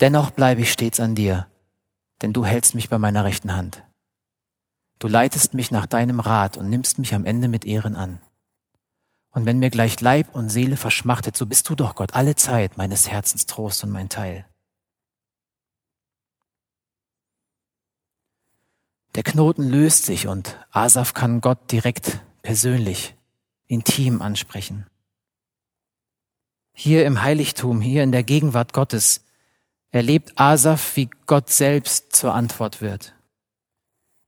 Dennoch 0.00 0.30
bleibe 0.30 0.60
ich 0.60 0.70
stets 0.70 1.00
an 1.00 1.14
dir, 1.14 1.46
denn 2.20 2.34
du 2.34 2.44
hältst 2.44 2.74
mich 2.74 2.90
bei 2.90 2.98
meiner 2.98 3.24
rechten 3.24 3.56
Hand. 3.56 3.82
Du 4.98 5.08
leitest 5.08 5.54
mich 5.54 5.70
nach 5.70 5.86
deinem 5.86 6.20
Rat 6.20 6.58
und 6.58 6.68
nimmst 6.68 6.98
mich 6.98 7.14
am 7.14 7.24
Ende 7.24 7.48
mit 7.48 7.64
Ehren 7.64 7.96
an. 7.96 8.20
Und 9.36 9.44
wenn 9.44 9.58
mir 9.58 9.68
gleich 9.68 10.00
Leib 10.00 10.34
und 10.34 10.48
Seele 10.48 10.78
verschmachtet, 10.78 11.36
so 11.36 11.44
bist 11.44 11.68
du 11.68 11.74
doch 11.74 11.94
Gott 11.94 12.14
alle 12.14 12.36
Zeit 12.36 12.78
meines 12.78 13.10
Herzens 13.10 13.44
Trost 13.44 13.84
und 13.84 13.90
mein 13.90 14.08
Teil. 14.08 14.46
Der 19.14 19.24
Knoten 19.24 19.68
löst 19.68 20.06
sich 20.06 20.26
und 20.26 20.56
Asaf 20.70 21.12
kann 21.12 21.42
Gott 21.42 21.70
direkt 21.70 22.18
persönlich, 22.40 23.14
intim 23.66 24.22
ansprechen. 24.22 24.86
Hier 26.72 27.04
im 27.04 27.20
Heiligtum, 27.20 27.82
hier 27.82 28.04
in 28.04 28.12
der 28.12 28.22
Gegenwart 28.22 28.72
Gottes, 28.72 29.22
erlebt 29.90 30.32
Asaf, 30.36 30.96
wie 30.96 31.10
Gott 31.26 31.50
selbst 31.50 32.16
zur 32.16 32.32
Antwort 32.32 32.80
wird. 32.80 33.14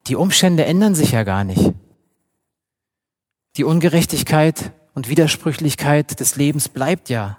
Die 0.07 0.17
Umstände 0.17 0.67
ändern 0.67 0.95
sich 0.95 1.13
ja 1.13 1.23
gar 1.23 1.45
nicht. 1.45 1.73
Die 3.57 3.65
Ungerechtigkeit 3.65 4.75
und 4.95 5.09
Widersprüchlichkeit 5.09 6.21
des 6.21 6.37
Lebens 6.37 6.69
bleibt 6.69 7.09
ja. 7.09 7.39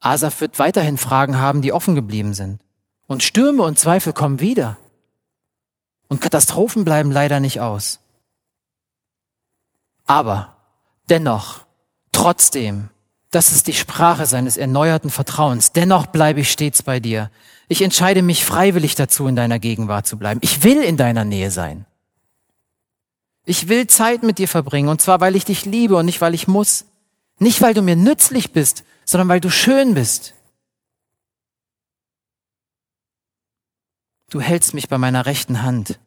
Asaf 0.00 0.40
wird 0.40 0.58
weiterhin 0.58 0.98
Fragen 0.98 1.38
haben, 1.38 1.62
die 1.62 1.72
offen 1.72 1.94
geblieben 1.94 2.34
sind. 2.34 2.60
Und 3.06 3.22
Stürme 3.22 3.62
und 3.62 3.78
Zweifel 3.78 4.12
kommen 4.12 4.40
wieder. 4.40 4.76
Und 6.08 6.20
Katastrophen 6.20 6.84
bleiben 6.84 7.10
leider 7.10 7.40
nicht 7.40 7.60
aus. 7.60 8.00
Aber 10.06 10.56
dennoch, 11.08 11.60
trotzdem, 12.10 12.90
das 13.30 13.52
ist 13.52 13.66
die 13.66 13.72
Sprache 13.72 14.26
seines 14.26 14.56
erneuerten 14.56 15.10
Vertrauens. 15.10 15.72
Dennoch 15.72 16.06
bleibe 16.06 16.40
ich 16.40 16.50
stets 16.50 16.82
bei 16.82 17.00
dir. 17.00 17.30
Ich 17.68 17.80
entscheide 17.80 18.22
mich 18.22 18.44
freiwillig 18.44 18.94
dazu, 18.94 19.26
in 19.26 19.36
deiner 19.36 19.58
Gegenwart 19.58 20.06
zu 20.06 20.18
bleiben. 20.18 20.40
Ich 20.42 20.64
will 20.64 20.82
in 20.82 20.96
deiner 20.96 21.24
Nähe 21.24 21.50
sein. 21.50 21.86
Ich 23.44 23.68
will 23.68 23.86
Zeit 23.86 24.22
mit 24.22 24.38
dir 24.38 24.48
verbringen, 24.48 24.88
und 24.88 25.00
zwar 25.00 25.20
weil 25.20 25.36
ich 25.36 25.44
dich 25.44 25.64
liebe 25.64 25.96
und 25.96 26.06
nicht 26.06 26.20
weil 26.20 26.34
ich 26.34 26.46
muss. 26.46 26.84
Nicht 27.38 27.60
weil 27.60 27.74
du 27.74 27.82
mir 27.82 27.96
nützlich 27.96 28.52
bist, 28.52 28.84
sondern 29.04 29.28
weil 29.28 29.40
du 29.40 29.50
schön 29.50 29.94
bist. 29.94 30.34
Du 34.30 34.40
hältst 34.40 34.74
mich 34.74 34.88
bei 34.88 34.96
meiner 34.96 35.26
rechten 35.26 35.62
Hand. 35.62 35.98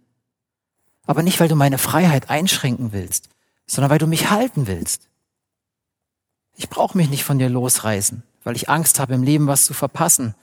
Aber 1.06 1.22
nicht, 1.22 1.40
weil 1.40 1.50
du 1.50 1.56
meine 1.56 1.78
Freiheit 1.78 2.30
einschränken 2.30 2.92
willst, 2.92 3.30
sondern 3.68 3.92
weil 3.92 4.00
du 4.00 4.08
mich 4.08 4.30
halten 4.30 4.66
willst. 4.66 5.10
Ich 6.56 6.70
brauche 6.70 6.98
mich 6.98 7.10
nicht 7.10 7.24
von 7.24 7.38
dir 7.38 7.50
losreißen, 7.50 8.24
weil 8.44 8.56
ich 8.56 8.70
Angst 8.70 9.00
habe, 9.00 9.14
im 9.14 9.24
Leben 9.24 9.48
was 9.48 9.66
zu 9.66 9.74
verpassen. 9.74 10.36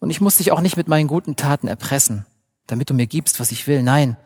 Und 0.00 0.10
ich 0.10 0.20
muss 0.20 0.38
dich 0.38 0.50
auch 0.50 0.60
nicht 0.60 0.76
mit 0.76 0.88
meinen 0.88 1.06
guten 1.06 1.36
Taten 1.36 1.68
erpressen, 1.68 2.26
damit 2.66 2.90
du 2.90 2.94
mir 2.94 3.06
gibst, 3.06 3.38
was 3.38 3.52
ich 3.52 3.66
will. 3.66 3.82
Nein, 3.82 4.16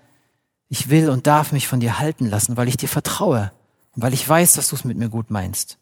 ich 0.68 0.90
will 0.90 1.10
und 1.10 1.26
darf 1.26 1.52
mich 1.52 1.68
von 1.68 1.80
dir 1.80 1.98
halten 1.98 2.26
lassen, 2.26 2.56
weil 2.56 2.68
ich 2.68 2.76
dir 2.76 2.88
vertraue 2.88 3.52
und 3.94 4.02
weil 4.02 4.14
ich 4.14 4.28
weiß, 4.28 4.54
dass 4.54 4.68
du 4.68 4.76
es 4.76 4.84
mit 4.84 4.96
mir 4.96 5.08
gut 5.08 5.30
meinst. 5.30 5.78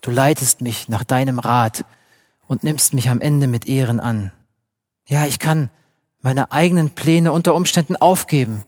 Du 0.00 0.10
leitest 0.10 0.60
mich 0.60 0.88
nach 0.88 1.02
deinem 1.02 1.38
Rat 1.38 1.84
und 2.46 2.62
nimmst 2.62 2.92
mich 2.92 3.08
am 3.08 3.20
Ende 3.20 3.46
mit 3.46 3.66
Ehren 3.66 4.00
an. 4.00 4.32
Ja, 5.06 5.26
ich 5.26 5.38
kann 5.38 5.70
meine 6.20 6.52
eigenen 6.52 6.90
Pläne 6.90 7.32
unter 7.32 7.54
Umständen 7.54 7.96
aufgeben, 7.96 8.64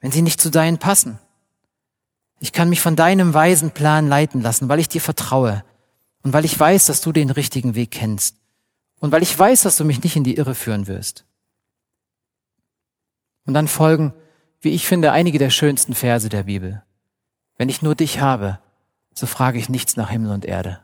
wenn 0.00 0.12
sie 0.12 0.22
nicht 0.22 0.40
zu 0.40 0.50
deinen 0.50 0.78
passen. 0.78 1.18
Ich 2.40 2.52
kann 2.52 2.68
mich 2.68 2.80
von 2.80 2.96
deinem 2.96 3.34
weisen 3.34 3.72
Plan 3.72 4.08
leiten 4.08 4.40
lassen, 4.40 4.68
weil 4.68 4.78
ich 4.78 4.88
dir 4.88 5.00
vertraue 5.00 5.64
und 6.22 6.32
weil 6.32 6.44
ich 6.44 6.58
weiß, 6.58 6.86
dass 6.86 7.00
du 7.00 7.12
den 7.12 7.30
richtigen 7.30 7.74
Weg 7.74 7.90
kennst 7.90 8.36
und 9.00 9.10
weil 9.10 9.22
ich 9.22 9.36
weiß, 9.36 9.62
dass 9.62 9.76
du 9.76 9.84
mich 9.84 10.02
nicht 10.02 10.16
in 10.16 10.24
die 10.24 10.36
Irre 10.36 10.54
führen 10.54 10.86
wirst. 10.86 11.24
Und 13.48 13.54
dann 13.54 13.66
folgen, 13.66 14.12
wie 14.60 14.72
ich 14.72 14.86
finde, 14.86 15.10
einige 15.10 15.38
der 15.38 15.48
schönsten 15.48 15.94
Verse 15.94 16.28
der 16.28 16.42
Bibel. 16.42 16.82
Wenn 17.56 17.70
ich 17.70 17.80
nur 17.80 17.94
dich 17.94 18.20
habe, 18.20 18.58
so 19.14 19.24
frage 19.24 19.58
ich 19.58 19.70
nichts 19.70 19.96
nach 19.96 20.10
Himmel 20.10 20.32
und 20.32 20.44
Erde. 20.44 20.80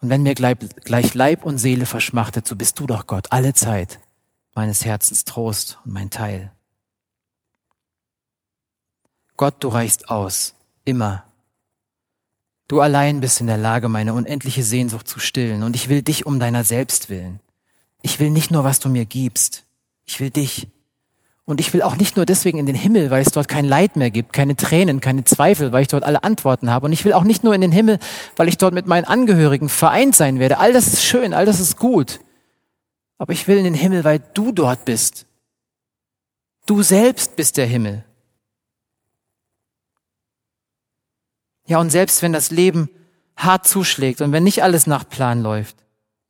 Und 0.00 0.10
wenn 0.10 0.22
mir 0.22 0.36
gleich 0.36 1.14
Leib 1.14 1.44
und 1.44 1.58
Seele 1.58 1.86
verschmachtet, 1.86 2.46
so 2.46 2.54
bist 2.54 2.78
du 2.78 2.86
doch 2.86 3.08
Gott 3.08 3.32
alle 3.32 3.52
Zeit 3.52 3.98
meines 4.54 4.84
Herzens 4.84 5.24
Trost 5.24 5.80
und 5.84 5.92
mein 5.92 6.10
Teil. 6.10 6.52
Gott, 9.36 9.56
du 9.58 9.70
reichst 9.70 10.08
aus, 10.08 10.54
immer. 10.84 11.24
Du 12.68 12.80
allein 12.80 13.18
bist 13.18 13.40
in 13.40 13.48
der 13.48 13.58
Lage, 13.58 13.88
meine 13.88 14.14
unendliche 14.14 14.62
Sehnsucht 14.62 15.08
zu 15.08 15.18
stillen, 15.18 15.64
und 15.64 15.74
ich 15.74 15.88
will 15.88 16.02
dich 16.02 16.26
um 16.26 16.38
deiner 16.38 16.62
selbst 16.62 17.10
willen. 17.10 17.40
Ich 18.02 18.20
will 18.20 18.30
nicht 18.30 18.52
nur, 18.52 18.62
was 18.62 18.78
du 18.78 18.88
mir 18.88 19.04
gibst, 19.04 19.64
ich 20.04 20.20
will 20.20 20.30
dich. 20.30 20.68
Und 21.44 21.58
ich 21.58 21.72
will 21.74 21.82
auch 21.82 21.96
nicht 21.96 22.16
nur 22.16 22.24
deswegen 22.24 22.58
in 22.58 22.66
den 22.66 22.76
Himmel, 22.76 23.10
weil 23.10 23.22
es 23.22 23.32
dort 23.32 23.48
kein 23.48 23.64
Leid 23.64 23.96
mehr 23.96 24.10
gibt, 24.10 24.32
keine 24.32 24.54
Tränen, 24.54 25.00
keine 25.00 25.24
Zweifel, 25.24 25.72
weil 25.72 25.82
ich 25.82 25.88
dort 25.88 26.04
alle 26.04 26.22
Antworten 26.22 26.70
habe. 26.70 26.86
Und 26.86 26.92
ich 26.92 27.04
will 27.04 27.12
auch 27.12 27.24
nicht 27.24 27.42
nur 27.42 27.54
in 27.54 27.60
den 27.60 27.72
Himmel, 27.72 27.98
weil 28.36 28.48
ich 28.48 28.58
dort 28.58 28.74
mit 28.74 28.86
meinen 28.86 29.04
Angehörigen 29.04 29.68
vereint 29.68 30.14
sein 30.14 30.38
werde. 30.38 30.58
All 30.58 30.72
das 30.72 30.86
ist 30.86 31.02
schön, 31.02 31.34
all 31.34 31.44
das 31.44 31.58
ist 31.58 31.78
gut. 31.78 32.20
Aber 33.18 33.32
ich 33.32 33.48
will 33.48 33.56
in 33.56 33.64
den 33.64 33.74
Himmel, 33.74 34.04
weil 34.04 34.20
du 34.34 34.52
dort 34.52 34.84
bist. 34.84 35.26
Du 36.66 36.82
selbst 36.82 37.34
bist 37.34 37.56
der 37.56 37.66
Himmel. 37.66 38.04
Ja, 41.66 41.80
und 41.80 41.90
selbst 41.90 42.22
wenn 42.22 42.32
das 42.32 42.50
Leben 42.50 42.88
hart 43.36 43.66
zuschlägt 43.66 44.20
und 44.20 44.30
wenn 44.30 44.44
nicht 44.44 44.62
alles 44.62 44.86
nach 44.86 45.08
Plan 45.08 45.42
läuft, 45.42 45.76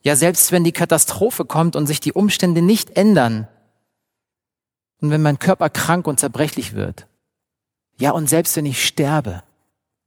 ja, 0.03 0.17
selbst 0.17 0.53
wenn 0.53 0.65
die 0.65 0.73
Katastrophe 0.73 1.45
kommt 1.45 1.77
und 1.77 1.87
sich 1.87 2.01
die 2.01 2.13
Umstände 2.13 2.63
nicht 2.63 2.97
ändern, 2.97 3.47
und 5.03 5.11
wenn 5.11 5.21
mein 5.21 5.39
Körper 5.39 5.69
krank 5.69 6.07
und 6.07 6.21
zerbrechlich 6.21 6.75
wird. 6.75 7.07
Ja, 7.99 8.13
und 8.13 8.29
selbst 8.29 8.57
wenn 8.57 8.65
ich 8.65 8.87
sterbe, 8.87 9.43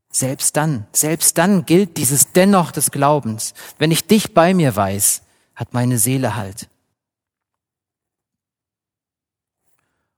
selbst 0.10 0.56
dann, 0.56 0.88
selbst 0.94 1.38
dann 1.38 1.66
gilt 1.66 1.98
dieses 1.98 2.32
Dennoch 2.32 2.72
des 2.72 2.92
Glaubens. 2.92 3.54
Wenn 3.78 3.92
ich 3.92 4.08
dich 4.08 4.34
bei 4.34 4.54
mir 4.54 4.76
weiß, 4.76 5.22
hat 5.54 5.74
meine 5.74 5.98
Seele 5.98 6.36
Halt. 6.36 6.70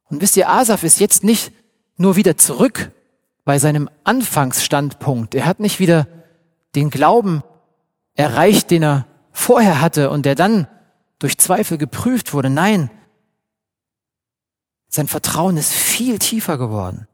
Und 0.09 0.21
wisst 0.21 0.37
ihr, 0.37 0.47
Asaf 0.47 0.83
ist 0.83 0.99
jetzt 0.99 1.23
nicht 1.23 1.51
nur 1.97 2.15
wieder 2.15 2.37
zurück 2.37 2.91
bei 3.43 3.59
seinem 3.59 3.89
Anfangsstandpunkt. 4.03 5.35
Er 5.35 5.45
hat 5.45 5.59
nicht 5.59 5.79
wieder 5.79 6.07
den 6.75 6.91
Glauben 6.91 7.43
erreicht, 8.13 8.71
den 8.71 8.83
er 8.83 9.07
vorher 9.31 9.81
hatte 9.81 10.11
und 10.11 10.25
der 10.25 10.35
dann 10.35 10.67
durch 11.19 11.37
Zweifel 11.37 11.77
geprüft 11.77 12.33
wurde. 12.33 12.49
Nein, 12.49 12.91
sein 14.87 15.07
Vertrauen 15.07 15.57
ist 15.57 15.73
viel 15.73 16.19
tiefer 16.19 16.57
geworden. 16.57 17.07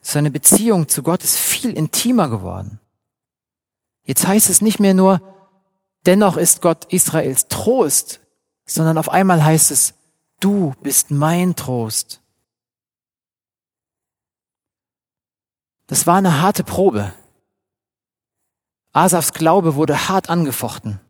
Seine 0.00 0.30
Beziehung 0.30 0.88
zu 0.88 1.02
Gott 1.02 1.24
ist 1.24 1.36
viel 1.36 1.72
intimer 1.72 2.28
geworden. 2.28 2.80
Jetzt 4.04 4.26
heißt 4.26 4.50
es 4.50 4.60
nicht 4.60 4.78
mehr 4.78 4.94
nur, 4.94 5.20
dennoch 6.04 6.36
ist 6.36 6.62
Gott 6.62 6.84
Israels 6.92 7.48
Trost, 7.48 8.20
sondern 8.64 8.98
auf 8.98 9.08
einmal 9.08 9.44
heißt 9.44 9.70
es, 9.70 9.94
du 10.40 10.74
bist 10.82 11.10
mein 11.10 11.56
Trost. 11.56 12.20
Das 15.88 16.06
war 16.06 16.16
eine 16.16 16.40
harte 16.40 16.64
Probe. 16.64 17.12
Asafs 18.92 19.32
Glaube 19.32 19.74
wurde 19.74 20.08
hart 20.08 20.30
angefochten. 20.30 21.00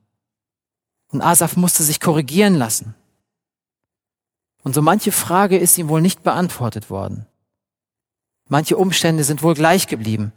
Und 1.08 1.22
Asaf 1.22 1.56
musste 1.56 1.82
sich 1.82 2.00
korrigieren 2.00 2.54
lassen. 2.54 2.94
Und 4.66 4.74
so 4.74 4.82
manche 4.82 5.12
Frage 5.12 5.56
ist 5.56 5.78
ihm 5.78 5.88
wohl 5.88 6.00
nicht 6.00 6.24
beantwortet 6.24 6.90
worden. 6.90 7.24
Manche 8.48 8.76
Umstände 8.76 9.22
sind 9.22 9.44
wohl 9.44 9.54
gleich 9.54 9.86
geblieben. 9.86 10.32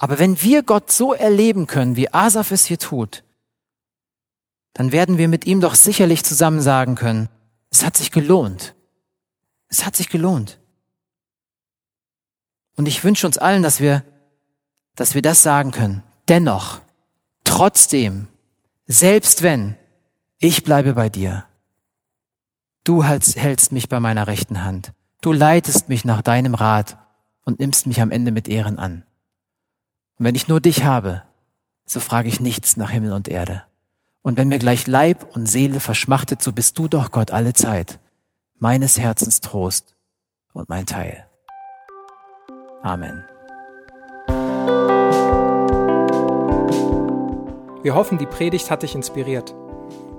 Aber 0.00 0.18
wenn 0.18 0.42
wir 0.42 0.64
Gott 0.64 0.90
so 0.90 1.14
erleben 1.14 1.68
können, 1.68 1.94
wie 1.94 2.12
Asaf 2.12 2.50
es 2.50 2.64
hier 2.66 2.80
tut, 2.80 3.22
dann 4.72 4.90
werden 4.90 5.18
wir 5.18 5.28
mit 5.28 5.46
ihm 5.46 5.60
doch 5.60 5.76
sicherlich 5.76 6.24
zusammen 6.24 6.60
sagen 6.60 6.96
können, 6.96 7.28
es 7.70 7.84
hat 7.84 7.96
sich 7.96 8.10
gelohnt. 8.10 8.74
Es 9.68 9.86
hat 9.86 9.94
sich 9.94 10.08
gelohnt. 10.08 10.58
Und 12.74 12.88
ich 12.88 13.04
wünsche 13.04 13.24
uns 13.24 13.38
allen, 13.38 13.62
dass 13.62 13.78
wir, 13.78 14.02
dass 14.96 15.14
wir 15.14 15.22
das 15.22 15.44
sagen 15.44 15.70
können. 15.70 16.02
Dennoch, 16.26 16.80
trotzdem, 17.44 18.26
selbst 18.88 19.44
wenn, 19.44 19.76
ich 20.38 20.64
bleibe 20.64 20.94
bei 20.94 21.08
dir. 21.08 21.46
Du 22.84 23.04
hältst 23.04 23.70
mich 23.70 23.88
bei 23.88 24.00
meiner 24.00 24.26
rechten 24.26 24.64
Hand. 24.64 24.92
Du 25.20 25.32
leitest 25.32 25.88
mich 25.88 26.04
nach 26.04 26.20
deinem 26.20 26.54
Rat 26.54 26.98
und 27.44 27.60
nimmst 27.60 27.86
mich 27.86 28.00
am 28.00 28.10
Ende 28.10 28.32
mit 28.32 28.48
Ehren 28.48 28.80
an. 28.80 29.04
Und 30.18 30.24
wenn 30.24 30.34
ich 30.34 30.48
nur 30.48 30.60
dich 30.60 30.82
habe, 30.82 31.22
so 31.84 32.00
frage 32.00 32.28
ich 32.28 32.40
nichts 32.40 32.76
nach 32.76 32.90
Himmel 32.90 33.12
und 33.12 33.28
Erde. 33.28 33.62
Und 34.22 34.36
wenn 34.36 34.48
mir 34.48 34.58
gleich 34.58 34.88
Leib 34.88 35.36
und 35.36 35.46
Seele 35.46 35.78
verschmachtet, 35.78 36.42
so 36.42 36.52
bist 36.52 36.76
du 36.76 36.88
doch 36.88 37.12
Gott 37.12 37.30
alle 37.30 37.52
Zeit, 37.52 38.00
meines 38.58 38.98
Herzens 38.98 39.40
Trost 39.40 39.94
und 40.52 40.68
mein 40.68 40.86
Teil. 40.86 41.24
Amen. 42.82 43.24
Wir 47.84 47.94
hoffen, 47.94 48.18
die 48.18 48.26
Predigt 48.26 48.72
hat 48.72 48.82
dich 48.82 48.96
inspiriert. 48.96 49.54